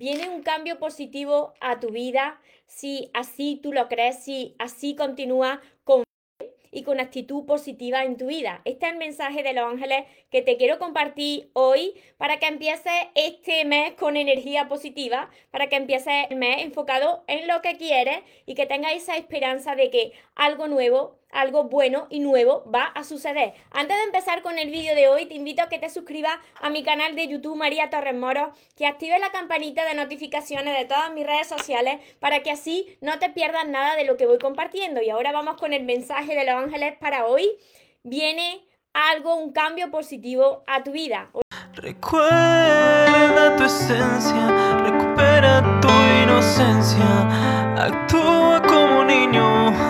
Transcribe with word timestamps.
viene 0.00 0.30
un 0.30 0.42
cambio 0.42 0.78
positivo 0.78 1.52
a 1.60 1.78
tu 1.78 1.90
vida 1.90 2.40
si 2.64 3.10
así 3.12 3.60
tú 3.62 3.70
lo 3.70 3.86
crees, 3.86 4.24
si 4.24 4.56
así 4.58 4.96
continúa 4.96 5.60
con 5.84 6.04
y 6.72 6.84
con 6.84 7.00
actitud 7.00 7.44
positiva 7.44 8.04
en 8.04 8.16
tu 8.16 8.28
vida. 8.28 8.62
Este 8.64 8.86
es 8.86 8.92
el 8.92 8.98
mensaje 8.98 9.42
de 9.42 9.52
los 9.52 9.70
ángeles 9.70 10.06
que 10.30 10.40
te 10.40 10.56
quiero 10.56 10.78
compartir 10.78 11.50
hoy 11.52 11.92
para 12.16 12.38
que 12.38 12.46
empieces 12.46 12.92
este 13.14 13.66
mes 13.66 13.92
con 13.92 14.16
energía 14.16 14.68
positiva, 14.68 15.28
para 15.50 15.68
que 15.68 15.76
empieces 15.76 16.14
el 16.30 16.36
mes 16.36 16.62
enfocado 16.62 17.22
en 17.26 17.46
lo 17.46 17.60
que 17.60 17.76
quieres 17.76 18.20
y 18.46 18.54
que 18.54 18.64
tengas 18.64 18.94
esa 18.94 19.16
esperanza 19.18 19.74
de 19.74 19.90
que 19.90 20.12
algo 20.34 20.66
nuevo 20.66 21.19
algo 21.32 21.64
bueno 21.64 22.06
y 22.10 22.20
nuevo 22.20 22.64
va 22.72 22.84
a 22.84 23.04
suceder. 23.04 23.54
Antes 23.70 23.96
de 23.96 24.04
empezar 24.04 24.42
con 24.42 24.58
el 24.58 24.70
vídeo 24.70 24.94
de 24.94 25.08
hoy, 25.08 25.26
te 25.26 25.34
invito 25.34 25.62
a 25.62 25.68
que 25.68 25.78
te 25.78 25.90
suscribas 25.90 26.38
a 26.60 26.70
mi 26.70 26.82
canal 26.82 27.14
de 27.14 27.28
YouTube 27.28 27.56
María 27.56 27.90
Torres 27.90 28.14
Moro, 28.14 28.52
que 28.76 28.86
actives 28.86 29.20
la 29.20 29.30
campanita 29.30 29.84
de 29.84 29.94
notificaciones 29.94 30.76
de 30.76 30.84
todas 30.84 31.12
mis 31.12 31.26
redes 31.26 31.46
sociales 31.46 32.00
para 32.18 32.40
que 32.40 32.50
así 32.50 32.98
no 33.00 33.18
te 33.18 33.30
pierdas 33.30 33.68
nada 33.68 33.96
de 33.96 34.04
lo 34.04 34.16
que 34.16 34.26
voy 34.26 34.38
compartiendo. 34.38 35.02
Y 35.02 35.10
ahora 35.10 35.32
vamos 35.32 35.56
con 35.56 35.72
el 35.72 35.84
mensaje 35.84 36.34
de 36.34 36.44
los 36.44 36.54
ángeles 36.54 36.96
para 36.98 37.26
hoy. 37.26 37.48
Viene 38.02 38.64
algo, 38.92 39.36
un 39.36 39.52
cambio 39.52 39.90
positivo 39.90 40.64
a 40.66 40.82
tu 40.82 40.92
vida. 40.92 41.30
Recuerda 41.74 43.56
tu 43.56 43.64
esencia, 43.64 44.80
recupera 44.82 45.80
tu 45.80 45.88
inocencia, 46.22 47.76
actúa 47.76 48.60
como 48.62 49.04
niño 49.04 49.89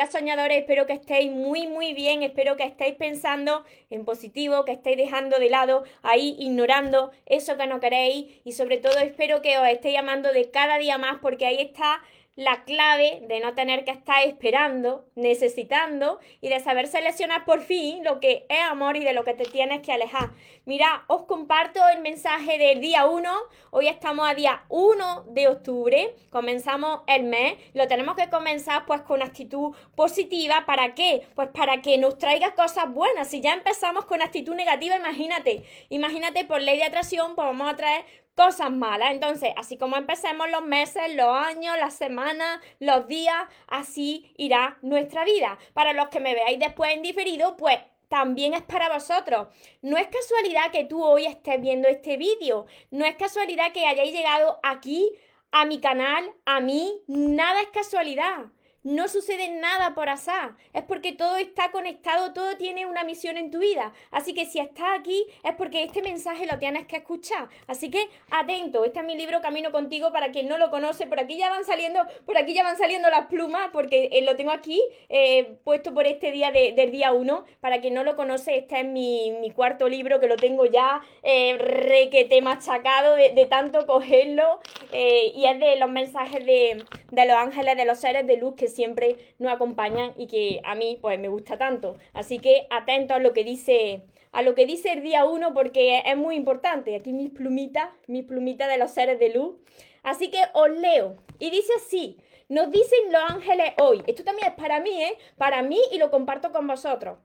Hola 0.00 0.10
soñadores, 0.10 0.56
espero 0.56 0.86
que 0.86 0.94
estéis 0.94 1.30
muy 1.30 1.66
muy 1.66 1.92
bien, 1.92 2.22
espero 2.22 2.56
que 2.56 2.64
estéis 2.64 2.94
pensando 2.94 3.66
en 3.90 4.06
positivo, 4.06 4.64
que 4.64 4.72
estéis 4.72 4.96
dejando 4.96 5.38
de 5.38 5.50
lado 5.50 5.84
ahí, 6.00 6.36
ignorando 6.38 7.10
eso 7.26 7.58
que 7.58 7.66
no 7.66 7.80
queréis. 7.80 8.40
Y 8.42 8.52
sobre 8.52 8.78
todo 8.78 8.98
espero 8.98 9.42
que 9.42 9.58
os 9.58 9.68
estéis 9.68 9.96
llamando 9.96 10.32
de 10.32 10.50
cada 10.50 10.78
día 10.78 10.96
más 10.96 11.18
porque 11.20 11.44
ahí 11.44 11.60
está 11.60 12.00
la 12.40 12.64
clave 12.64 13.20
de 13.28 13.38
no 13.40 13.52
tener 13.52 13.84
que 13.84 13.90
estar 13.90 14.26
esperando, 14.26 15.04
necesitando 15.14 16.20
y 16.40 16.48
de 16.48 16.58
saber 16.60 16.86
seleccionar 16.86 17.44
por 17.44 17.60
fin 17.60 18.02
lo 18.02 18.18
que 18.18 18.46
es 18.48 18.60
amor 18.62 18.96
y 18.96 19.04
de 19.04 19.12
lo 19.12 19.24
que 19.24 19.34
te 19.34 19.44
tienes 19.44 19.82
que 19.82 19.92
alejar. 19.92 20.30
Mira, 20.64 21.04
os 21.06 21.24
comparto 21.24 21.80
el 21.94 22.00
mensaje 22.00 22.56
del 22.56 22.80
día 22.80 23.04
1. 23.04 23.30
Hoy 23.72 23.88
estamos 23.88 24.26
a 24.26 24.34
día 24.34 24.64
1 24.70 25.24
de 25.28 25.48
octubre. 25.48 26.14
Comenzamos 26.30 27.02
el 27.08 27.24
mes. 27.24 27.58
Lo 27.74 27.86
tenemos 27.88 28.16
que 28.16 28.30
comenzar 28.30 28.86
pues 28.86 29.02
con 29.02 29.20
actitud 29.20 29.76
positiva. 29.94 30.64
¿Para 30.64 30.94
qué? 30.94 31.26
Pues 31.34 31.48
para 31.48 31.82
que 31.82 31.98
nos 31.98 32.16
traiga 32.16 32.54
cosas 32.54 32.90
buenas. 32.90 33.28
Si 33.28 33.42
ya 33.42 33.52
empezamos 33.52 34.06
con 34.06 34.22
actitud 34.22 34.54
negativa, 34.54 34.96
imagínate. 34.96 35.62
Imagínate 35.90 36.46
por 36.46 36.62
ley 36.62 36.78
de 36.78 36.84
atracción, 36.84 37.34
pues 37.34 37.46
vamos 37.46 37.70
a 37.70 37.76
traer 37.76 38.06
cosas 38.34 38.70
malas. 38.70 39.12
Entonces, 39.12 39.52
así 39.56 39.76
como 39.76 39.96
empecemos 39.96 40.50
los 40.50 40.62
meses, 40.62 41.14
los 41.14 41.28
años, 41.28 41.76
las 41.78 41.94
semanas, 41.94 42.60
los 42.78 43.06
días, 43.06 43.44
así 43.68 44.32
irá 44.36 44.78
nuestra 44.82 45.24
vida. 45.24 45.58
Para 45.74 45.92
los 45.92 46.08
que 46.08 46.20
me 46.20 46.34
veáis 46.34 46.58
después 46.58 46.92
en 46.92 47.02
diferido, 47.02 47.56
pues 47.56 47.78
también 48.08 48.54
es 48.54 48.62
para 48.62 48.92
vosotros. 48.92 49.48
No 49.82 49.96
es 49.96 50.08
casualidad 50.08 50.72
que 50.72 50.84
tú 50.84 51.02
hoy 51.02 51.26
estés 51.26 51.60
viendo 51.60 51.88
este 51.88 52.16
vídeo. 52.16 52.66
No 52.90 53.04
es 53.04 53.14
casualidad 53.14 53.72
que 53.72 53.86
hayáis 53.86 54.12
llegado 54.12 54.58
aquí 54.62 55.10
a 55.52 55.64
mi 55.64 55.80
canal, 55.80 56.32
a 56.44 56.60
mí. 56.60 57.02
Nada 57.06 57.60
es 57.60 57.68
casualidad. 57.68 58.46
No 58.82 59.08
sucede 59.08 59.50
nada 59.50 59.94
por 59.94 60.08
azar, 60.08 60.56
es 60.72 60.82
porque 60.84 61.12
todo 61.12 61.36
está 61.36 61.70
conectado, 61.70 62.32
todo 62.32 62.56
tiene 62.56 62.86
una 62.86 63.04
misión 63.04 63.36
en 63.36 63.50
tu 63.50 63.58
vida. 63.58 63.92
Así 64.10 64.32
que 64.32 64.46
si 64.46 64.58
estás 64.58 64.98
aquí 64.98 65.26
es 65.44 65.54
porque 65.56 65.82
este 65.82 66.00
mensaje 66.00 66.46
lo 66.46 66.58
tienes 66.58 66.86
que 66.86 66.96
escuchar. 66.96 67.50
Así 67.66 67.90
que 67.90 68.08
atento, 68.30 68.86
este 68.86 69.00
es 69.00 69.04
mi 69.04 69.16
libro 69.16 69.42
Camino 69.42 69.70
contigo 69.70 70.12
para 70.12 70.32
quien 70.32 70.48
no 70.48 70.56
lo 70.56 70.70
conoce. 70.70 71.06
Por 71.06 71.20
aquí 71.20 71.36
ya 71.36 71.50
van 71.50 71.66
saliendo, 71.66 72.00
por 72.24 72.38
aquí 72.38 72.54
ya 72.54 72.62
van 72.62 72.78
saliendo 72.78 73.10
las 73.10 73.26
plumas 73.26 73.68
porque 73.70 74.08
eh, 74.12 74.22
lo 74.22 74.36
tengo 74.36 74.50
aquí 74.50 74.82
eh, 75.10 75.58
puesto 75.62 75.92
por 75.92 76.06
este 76.06 76.32
día 76.32 76.50
del 76.50 76.90
día 76.90 77.12
1. 77.12 77.44
Para 77.60 77.82
quien 77.82 77.92
no 77.92 78.02
lo 78.02 78.16
conoce, 78.16 78.56
este 78.56 78.80
es 78.80 78.86
mi, 78.86 79.52
cuarto 79.54 79.90
libro 79.90 80.20
que 80.20 80.26
lo 80.26 80.36
tengo 80.36 80.64
ya 80.64 81.02
eh, 81.22 81.58
requete 81.58 82.40
machacado 82.40 83.14
de, 83.16 83.34
de 83.34 83.44
tanto 83.44 83.84
cogerlo 83.86 84.60
eh, 84.92 85.32
y 85.34 85.44
es 85.44 85.60
de 85.60 85.76
los 85.76 85.90
mensajes 85.90 86.46
de, 86.46 86.82
de 87.10 87.26
los 87.26 87.36
ángeles, 87.36 87.76
de 87.76 87.84
los 87.84 87.98
seres 87.98 88.26
de 88.26 88.38
luz 88.38 88.54
que 88.54 88.69
siempre 88.70 89.16
nos 89.38 89.52
acompañan 89.52 90.14
y 90.16 90.26
que 90.26 90.60
a 90.64 90.74
mí 90.74 90.98
pues 91.00 91.18
me 91.18 91.28
gusta 91.28 91.58
tanto. 91.58 91.96
Así 92.12 92.38
que 92.38 92.66
atento 92.70 93.14
a 93.14 93.18
lo 93.18 93.32
que 93.32 93.44
dice 93.44 94.02
a 94.32 94.42
lo 94.42 94.54
que 94.54 94.64
dice 94.64 94.92
el 94.92 95.02
día 95.02 95.24
1 95.24 95.52
porque 95.54 96.02
es 96.06 96.16
muy 96.16 96.36
importante. 96.36 96.94
Aquí 96.94 97.12
mis 97.12 97.30
plumitas, 97.30 97.90
mis 98.06 98.24
plumitas 98.24 98.68
de 98.68 98.78
los 98.78 98.92
seres 98.92 99.18
de 99.18 99.30
luz. 99.30 99.56
Así 100.02 100.30
que 100.30 100.40
os 100.54 100.70
leo. 100.70 101.16
Y 101.38 101.50
dice 101.50 101.72
así, 101.76 102.16
nos 102.48 102.70
dicen 102.70 103.12
los 103.12 103.22
ángeles 103.28 103.72
hoy. 103.78 104.02
Esto 104.06 104.24
también 104.24 104.48
es 104.48 104.54
para 104.54 104.80
mí, 104.80 105.02
¿eh? 105.02 105.16
Para 105.36 105.62
mí 105.62 105.80
y 105.92 105.98
lo 105.98 106.10
comparto 106.10 106.52
con 106.52 106.66
vosotros. 106.66 107.18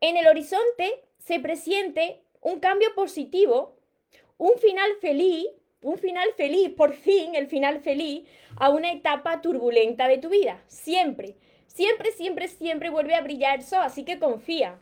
En 0.00 0.16
el 0.16 0.26
horizonte 0.26 1.04
se 1.18 1.40
presiente 1.40 2.20
un 2.40 2.60
cambio 2.60 2.94
positivo, 2.94 3.76
un 4.36 4.58
final 4.58 4.90
feliz 5.00 5.46
un 5.84 5.98
final 5.98 6.32
feliz, 6.34 6.70
por 6.70 6.94
fin 6.94 7.34
el 7.34 7.46
final 7.46 7.80
feliz 7.80 8.26
a 8.56 8.70
una 8.70 8.90
etapa 8.90 9.42
turbulenta 9.42 10.08
de 10.08 10.16
tu 10.16 10.30
vida. 10.30 10.62
Siempre, 10.66 11.36
siempre, 11.66 12.10
siempre, 12.10 12.48
siempre 12.48 12.88
vuelve 12.88 13.14
a 13.14 13.20
brillar 13.20 13.58
el 13.58 13.64
sol, 13.64 13.82
así 13.82 14.02
que 14.02 14.18
confía. 14.18 14.78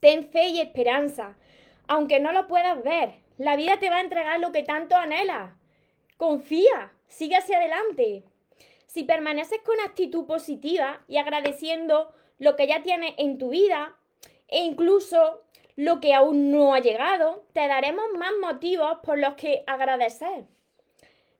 Ten 0.00 0.28
fe 0.28 0.48
y 0.48 0.60
esperanza, 0.60 1.36
aunque 1.86 2.18
no 2.18 2.32
lo 2.32 2.48
puedas 2.48 2.82
ver. 2.82 3.20
La 3.38 3.54
vida 3.54 3.78
te 3.78 3.88
va 3.88 3.98
a 3.98 4.02
entregar 4.02 4.40
lo 4.40 4.50
que 4.50 4.64
tanto 4.64 4.96
anhelas. 4.96 5.52
Confía, 6.16 6.92
sigue 7.06 7.36
hacia 7.36 7.58
adelante. 7.58 8.24
Si 8.86 9.04
permaneces 9.04 9.60
con 9.62 9.78
actitud 9.78 10.26
positiva 10.26 11.04
y 11.06 11.18
agradeciendo 11.18 12.12
lo 12.38 12.56
que 12.56 12.66
ya 12.66 12.82
tienes 12.82 13.14
en 13.16 13.38
tu 13.38 13.50
vida 13.50 13.96
e 14.48 14.64
incluso 14.64 15.44
lo 15.80 15.98
que 15.98 16.12
aún 16.12 16.50
no 16.50 16.74
ha 16.74 16.80
llegado, 16.80 17.46
te 17.54 17.66
daremos 17.66 18.04
más 18.18 18.32
motivos 18.38 18.98
por 19.02 19.18
los 19.18 19.32
que 19.32 19.64
agradecer. 19.66 20.44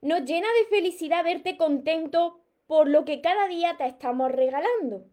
Nos 0.00 0.24
llena 0.24 0.48
de 0.58 0.74
felicidad 0.74 1.22
verte 1.22 1.58
contento 1.58 2.40
por 2.66 2.88
lo 2.88 3.04
que 3.04 3.20
cada 3.20 3.48
día 3.48 3.76
te 3.76 3.84
estamos 3.84 4.32
regalando. 4.32 5.04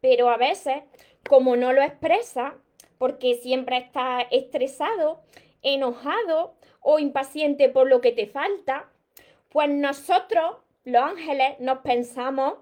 Pero 0.00 0.28
a 0.30 0.36
veces, 0.36 0.84
como 1.28 1.56
no 1.56 1.72
lo 1.72 1.82
expresa, 1.82 2.54
porque 2.98 3.40
siempre 3.42 3.78
estás 3.78 4.26
estresado, 4.30 5.22
enojado 5.62 6.54
o 6.80 7.00
impaciente 7.00 7.68
por 7.68 7.88
lo 7.88 8.00
que 8.00 8.12
te 8.12 8.28
falta, 8.28 8.88
pues 9.48 9.70
nosotros, 9.70 10.54
los 10.84 11.02
ángeles, 11.02 11.58
nos 11.58 11.78
pensamos 11.78 12.58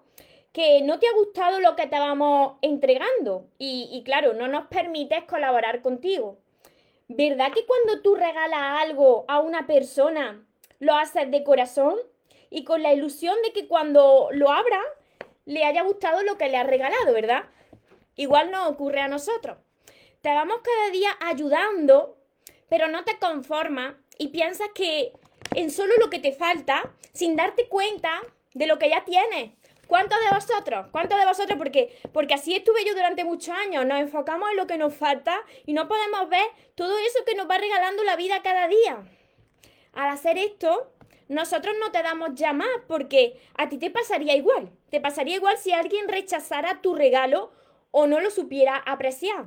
que 0.57 0.81
no 0.81 0.99
te 0.99 1.07
ha 1.07 1.13
gustado 1.13 1.61
lo 1.61 1.77
que 1.77 1.87
te 1.87 1.99
vamos 1.99 2.55
entregando 2.63 3.47
y, 3.59 4.03
claro, 4.07 4.33
no 4.33 4.49
nos 4.49 4.69
permites 4.69 5.25
colaborar 5.25 5.83
contigo. 5.83 6.39
¿Verdad 7.09 7.53
que 7.53 7.67
cuando 7.67 8.01
tú 8.01 8.15
regalas 8.15 8.81
algo 8.81 9.27
a 9.29 9.41
una 9.41 9.67
persona, 9.67 10.43
lo 10.79 10.97
haces 10.97 11.31
de 11.31 11.45
corazón 11.45 11.99
y 12.49 12.65
con 12.65 12.83
la 12.83 12.95
ilusión 12.95 13.37
de 13.43 13.53
que 13.53 13.69
cuando 13.69 14.31
lo 14.33 14.51
abra, 14.51 14.81
le 15.45 15.63
haya 15.63 15.83
gustado 15.83 16.23
lo 16.23 16.39
que 16.39 16.49
le 16.49 16.57
has 16.57 16.67
regalado, 16.67 17.13
¿verdad? 17.13 17.45
Igual 18.15 18.51
no 18.51 18.67
ocurre 18.67 19.03
a 19.03 19.09
nosotros. 19.09 19.59
Te 20.23 20.31
vamos 20.31 20.61
cada 20.63 20.91
día 20.91 21.11
ayudando, 21.21 22.17
pero 22.71 22.89
no 22.89 23.05
te 23.05 23.19
conformas 23.19 23.95
y 24.17 24.29
piensas 24.29 24.71
que 24.75 25.13
en 25.55 25.71
solo 25.71 25.93
lo 25.99 26.09
que 26.09 26.19
te 26.19 26.33
falta, 26.33 26.95
sin 27.13 27.37
darte 27.37 27.69
cuenta 27.69 28.23
de 28.55 28.67
lo 28.67 28.79
que 28.79 28.89
ya 28.89 29.05
tienes. 29.05 29.51
¿Cuántos 29.87 30.19
de 30.19 30.35
vosotros? 30.35 30.87
¿Cuántos 30.91 31.19
de 31.19 31.27
vosotros? 31.27 31.59
Porque, 31.59 31.97
porque 32.13 32.35
así 32.35 32.55
estuve 32.55 32.85
yo 32.85 32.95
durante 32.95 33.25
muchos 33.25 33.55
años. 33.55 33.87
Nos 33.87 34.01
enfocamos 34.01 34.51
en 34.51 34.57
lo 34.57 34.67
que 34.67 34.79
nos 34.79 34.95
falta 34.95 35.41
y 35.65 35.75
no 35.75 35.87
podemos 35.87 36.29
ver 36.29 36.47
todo 36.75 36.99
eso 36.99 37.25
que 37.25 37.37
nos 37.37 37.49
va 37.49 37.59
regalando 37.59 38.03
la 38.03 38.17
vida 38.17 38.43
cada 38.43 38.67
día. 38.67 38.99
Al 39.93 40.09
hacer 40.09 40.39
esto, 40.39 40.91
nosotros 41.29 41.77
no 41.81 41.93
te 41.93 42.03
damos 42.03 42.31
ya 42.35 42.53
más 42.53 42.69
porque 42.89 43.41
a 43.57 43.69
ti 43.69 43.79
te 43.79 43.91
pasaría 43.91 44.35
igual. 44.35 44.71
Te 44.91 45.01
pasaría 45.01 45.37
igual 45.37 45.57
si 45.57 45.73
alguien 45.73 46.09
rechazara 46.09 46.83
tu 46.83 46.95
regalo 46.95 47.53
o 47.93 48.09
no 48.09 48.21
lo 48.21 48.31
supiera 48.31 48.77
apreciar. 48.77 49.47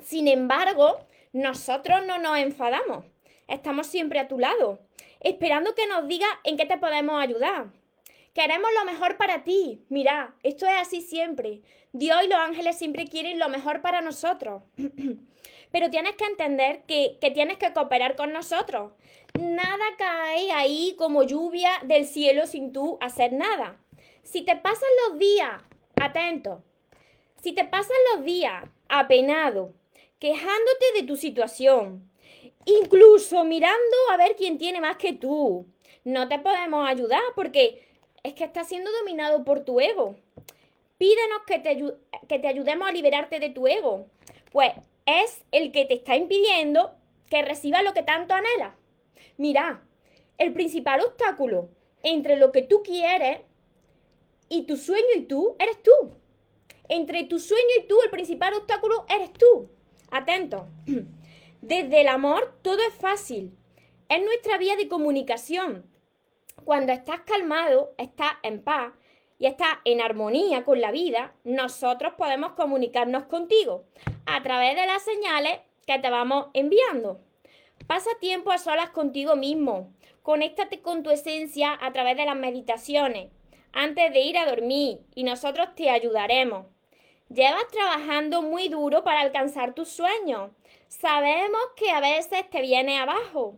Sin 0.00 0.28
embargo, 0.28 1.00
nosotros 1.32 2.06
no 2.06 2.18
nos 2.18 2.38
enfadamos. 2.38 3.04
Estamos 3.48 3.88
siempre 3.88 4.20
a 4.20 4.28
tu 4.28 4.38
lado, 4.38 4.78
esperando 5.20 5.74
que 5.74 5.86
nos 5.88 6.06
diga 6.06 6.26
en 6.44 6.56
qué 6.56 6.66
te 6.66 6.78
podemos 6.78 7.20
ayudar 7.20 7.77
Queremos 8.38 8.70
lo 8.78 8.84
mejor 8.84 9.16
para 9.16 9.42
ti. 9.42 9.82
Mira, 9.88 10.32
esto 10.44 10.64
es 10.64 10.74
así 10.80 11.00
siempre. 11.00 11.60
Dios 11.90 12.22
y 12.22 12.28
los 12.28 12.38
ángeles 12.38 12.78
siempre 12.78 13.08
quieren 13.08 13.40
lo 13.40 13.48
mejor 13.48 13.82
para 13.82 14.00
nosotros. 14.00 14.62
Pero 15.72 15.90
tienes 15.90 16.14
que 16.14 16.26
entender 16.26 16.84
que, 16.86 17.18
que 17.20 17.32
tienes 17.32 17.58
que 17.58 17.72
cooperar 17.72 18.14
con 18.14 18.32
nosotros. 18.32 18.92
Nada 19.36 19.84
cae 19.98 20.52
ahí 20.52 20.94
como 20.96 21.24
lluvia 21.24 21.68
del 21.82 22.06
cielo 22.06 22.46
sin 22.46 22.72
tú 22.72 22.96
hacer 23.00 23.32
nada. 23.32 23.76
Si 24.22 24.42
te 24.42 24.54
pasan 24.54 24.88
los 25.08 25.18
días, 25.18 25.60
atento, 25.96 26.62
si 27.42 27.50
te 27.50 27.64
pasan 27.64 27.96
los 28.14 28.24
días 28.24 28.62
apenado, 28.88 29.72
quejándote 30.20 30.92
de 30.94 31.02
tu 31.02 31.16
situación, 31.16 32.08
incluso 32.66 33.42
mirando 33.42 33.96
a 34.12 34.16
ver 34.16 34.36
quién 34.36 34.58
tiene 34.58 34.80
más 34.80 34.96
que 34.96 35.12
tú, 35.12 35.66
no 36.04 36.28
te 36.28 36.38
podemos 36.38 36.88
ayudar 36.88 37.22
porque 37.34 37.88
es 38.22 38.34
que 38.34 38.44
estás 38.44 38.68
siendo 38.68 38.90
dominado 38.92 39.44
por 39.44 39.60
tu 39.60 39.80
ego. 39.80 40.16
Pídenos 40.98 41.42
que 41.46 41.58
te, 41.58 41.78
que 42.28 42.38
te 42.38 42.48
ayudemos 42.48 42.88
a 42.88 42.92
liberarte 42.92 43.40
de 43.40 43.50
tu 43.50 43.66
ego. 43.66 44.06
Pues 44.52 44.72
es 45.06 45.44
el 45.52 45.72
que 45.72 45.84
te 45.84 45.94
está 45.94 46.16
impidiendo 46.16 46.94
que 47.30 47.42
recibas 47.42 47.84
lo 47.84 47.94
que 47.94 48.02
tanto 48.02 48.34
anhelas. 48.34 48.74
Mira, 49.36 49.82
el 50.38 50.52
principal 50.52 51.00
obstáculo 51.00 51.68
entre 52.02 52.36
lo 52.36 52.52
que 52.52 52.62
tú 52.62 52.82
quieres 52.82 53.40
y 54.48 54.62
tu 54.62 54.76
sueño 54.76 55.06
y 55.16 55.22
tú 55.22 55.56
eres 55.58 55.82
tú. 55.82 56.12
Entre 56.88 57.24
tu 57.24 57.38
sueño 57.38 57.62
y 57.82 57.86
tú, 57.86 58.00
el 58.02 58.10
principal 58.10 58.54
obstáculo 58.54 59.04
eres 59.08 59.32
tú. 59.32 59.68
Atento. 60.10 60.66
Desde 61.60 62.00
el 62.00 62.08
amor 62.08 62.54
todo 62.62 62.78
es 62.88 62.94
fácil. 62.94 63.56
Es 64.08 64.22
nuestra 64.22 64.56
vía 64.56 64.76
de 64.76 64.88
comunicación. 64.88 65.84
Cuando 66.64 66.92
estás 66.92 67.20
calmado, 67.20 67.94
estás 67.98 68.32
en 68.42 68.62
paz 68.62 68.92
y 69.38 69.46
estás 69.46 69.78
en 69.84 70.00
armonía 70.00 70.64
con 70.64 70.80
la 70.80 70.90
vida, 70.90 71.32
nosotros 71.44 72.14
podemos 72.16 72.52
comunicarnos 72.52 73.24
contigo 73.24 73.84
a 74.26 74.42
través 74.42 74.76
de 74.76 74.86
las 74.86 75.02
señales 75.02 75.60
que 75.86 75.98
te 75.98 76.10
vamos 76.10 76.48
enviando. 76.54 77.20
Pasa 77.86 78.10
tiempo 78.20 78.50
a 78.50 78.58
solas 78.58 78.90
contigo 78.90 79.36
mismo. 79.36 79.92
Conéctate 80.22 80.82
con 80.82 81.02
tu 81.02 81.10
esencia 81.10 81.78
a 81.80 81.92
través 81.92 82.16
de 82.16 82.26
las 82.26 82.36
meditaciones 82.36 83.28
antes 83.72 84.12
de 84.12 84.20
ir 84.20 84.36
a 84.36 84.46
dormir 84.46 85.00
y 85.14 85.22
nosotros 85.22 85.74
te 85.74 85.88
ayudaremos. 85.88 86.66
Llevas 87.28 87.68
trabajando 87.68 88.42
muy 88.42 88.68
duro 88.68 89.04
para 89.04 89.20
alcanzar 89.20 89.74
tus 89.74 89.88
sueños. 89.88 90.50
Sabemos 90.88 91.60
que 91.76 91.90
a 91.90 92.00
veces 92.00 92.48
te 92.50 92.60
viene 92.62 92.98
abajo, 92.98 93.56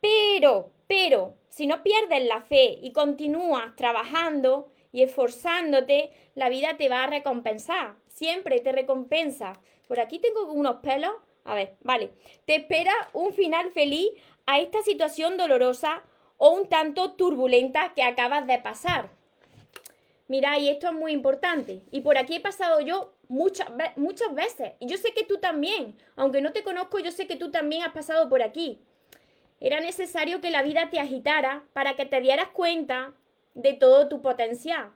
pero, 0.00 0.70
pero, 0.90 1.36
si 1.50 1.68
no 1.68 1.84
pierdes 1.84 2.24
la 2.24 2.40
fe 2.40 2.76
y 2.82 2.90
continúas 2.90 3.76
trabajando 3.76 4.72
y 4.90 5.02
esforzándote, 5.02 6.10
la 6.34 6.48
vida 6.48 6.76
te 6.76 6.88
va 6.88 7.04
a 7.04 7.06
recompensar. 7.06 7.94
Siempre 8.08 8.58
te 8.58 8.72
recompensa. 8.72 9.60
Por 9.86 10.00
aquí 10.00 10.18
tengo 10.18 10.52
unos 10.52 10.78
pelos. 10.82 11.12
A 11.44 11.54
ver, 11.54 11.76
vale. 11.82 12.10
Te 12.44 12.56
espera 12.56 12.92
un 13.12 13.32
final 13.32 13.70
feliz 13.70 14.08
a 14.46 14.58
esta 14.58 14.82
situación 14.82 15.36
dolorosa 15.36 16.02
o 16.38 16.50
un 16.50 16.68
tanto 16.68 17.12
turbulenta 17.12 17.94
que 17.94 18.02
acabas 18.02 18.48
de 18.48 18.58
pasar. 18.58 19.10
Mira, 20.26 20.58
y 20.58 20.70
esto 20.70 20.88
es 20.88 20.92
muy 20.92 21.12
importante. 21.12 21.82
Y 21.92 22.00
por 22.00 22.18
aquí 22.18 22.34
he 22.34 22.40
pasado 22.40 22.80
yo 22.80 23.12
muchas, 23.28 23.68
muchas 23.94 24.34
veces. 24.34 24.72
Y 24.80 24.88
yo 24.88 24.96
sé 24.96 25.14
que 25.14 25.22
tú 25.22 25.38
también. 25.38 25.96
Aunque 26.16 26.40
no 26.40 26.52
te 26.52 26.64
conozco, 26.64 26.98
yo 26.98 27.12
sé 27.12 27.28
que 27.28 27.36
tú 27.36 27.52
también 27.52 27.84
has 27.84 27.92
pasado 27.92 28.28
por 28.28 28.42
aquí. 28.42 28.80
Era 29.60 29.80
necesario 29.80 30.40
que 30.40 30.50
la 30.50 30.62
vida 30.62 30.88
te 30.90 30.98
agitara 30.98 31.64
para 31.74 31.94
que 31.94 32.06
te 32.06 32.22
dieras 32.22 32.48
cuenta 32.48 33.12
de 33.54 33.74
todo 33.74 34.08
tu 34.08 34.22
potencial. 34.22 34.92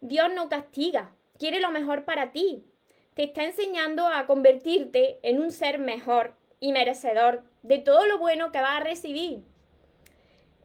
Dios 0.00 0.28
no 0.32 0.48
castiga, 0.48 1.12
quiere 1.38 1.58
lo 1.58 1.70
mejor 1.70 2.04
para 2.04 2.30
ti. 2.30 2.64
Te 3.14 3.24
está 3.24 3.42
enseñando 3.44 4.06
a 4.06 4.26
convertirte 4.26 5.18
en 5.22 5.40
un 5.40 5.50
ser 5.50 5.80
mejor 5.80 6.36
y 6.60 6.70
merecedor 6.70 7.42
de 7.62 7.78
todo 7.78 8.06
lo 8.06 8.18
bueno 8.18 8.52
que 8.52 8.60
vas 8.60 8.80
a 8.80 8.84
recibir. 8.84 9.42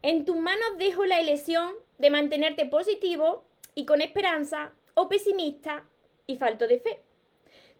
En 0.02 0.24
tus 0.24 0.36
manos 0.36 0.78
dejo 0.78 1.04
la 1.04 1.18
elección 1.18 1.74
de 1.98 2.10
mantenerte 2.10 2.64
positivo 2.66 3.44
y 3.74 3.86
con 3.86 4.02
esperanza 4.02 4.72
o 4.94 5.08
pesimista 5.08 5.84
y 6.28 6.36
falto 6.36 6.68
de 6.68 6.78
fe. 6.78 7.02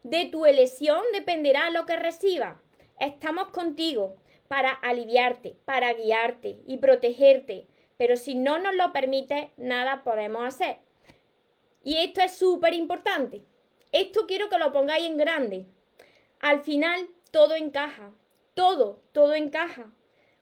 De 0.02 0.26
tu 0.26 0.44
elección 0.44 1.00
dependerá 1.12 1.70
lo 1.70 1.86
que 1.86 1.96
reciba. 1.96 2.60
Estamos 2.98 3.48
contigo 3.48 4.16
para 4.48 4.70
aliviarte, 4.70 5.56
para 5.64 5.92
guiarte 5.92 6.60
y 6.66 6.78
protegerte, 6.78 7.66
pero 7.96 8.16
si 8.16 8.34
no 8.34 8.58
nos 8.58 8.74
lo 8.74 8.92
permite, 8.92 9.52
nada 9.56 10.02
podemos 10.04 10.44
hacer. 10.44 10.78
Y 11.82 11.98
esto 11.98 12.20
es 12.20 12.36
súper 12.36 12.74
importante. 12.74 13.42
Esto 13.92 14.26
quiero 14.26 14.48
que 14.48 14.58
lo 14.58 14.72
pongáis 14.72 15.06
en 15.06 15.16
grande. 15.16 15.66
Al 16.40 16.60
final, 16.62 17.08
todo 17.30 17.54
encaja. 17.54 18.10
Todo, 18.54 19.00
todo 19.12 19.34
encaja. 19.34 19.92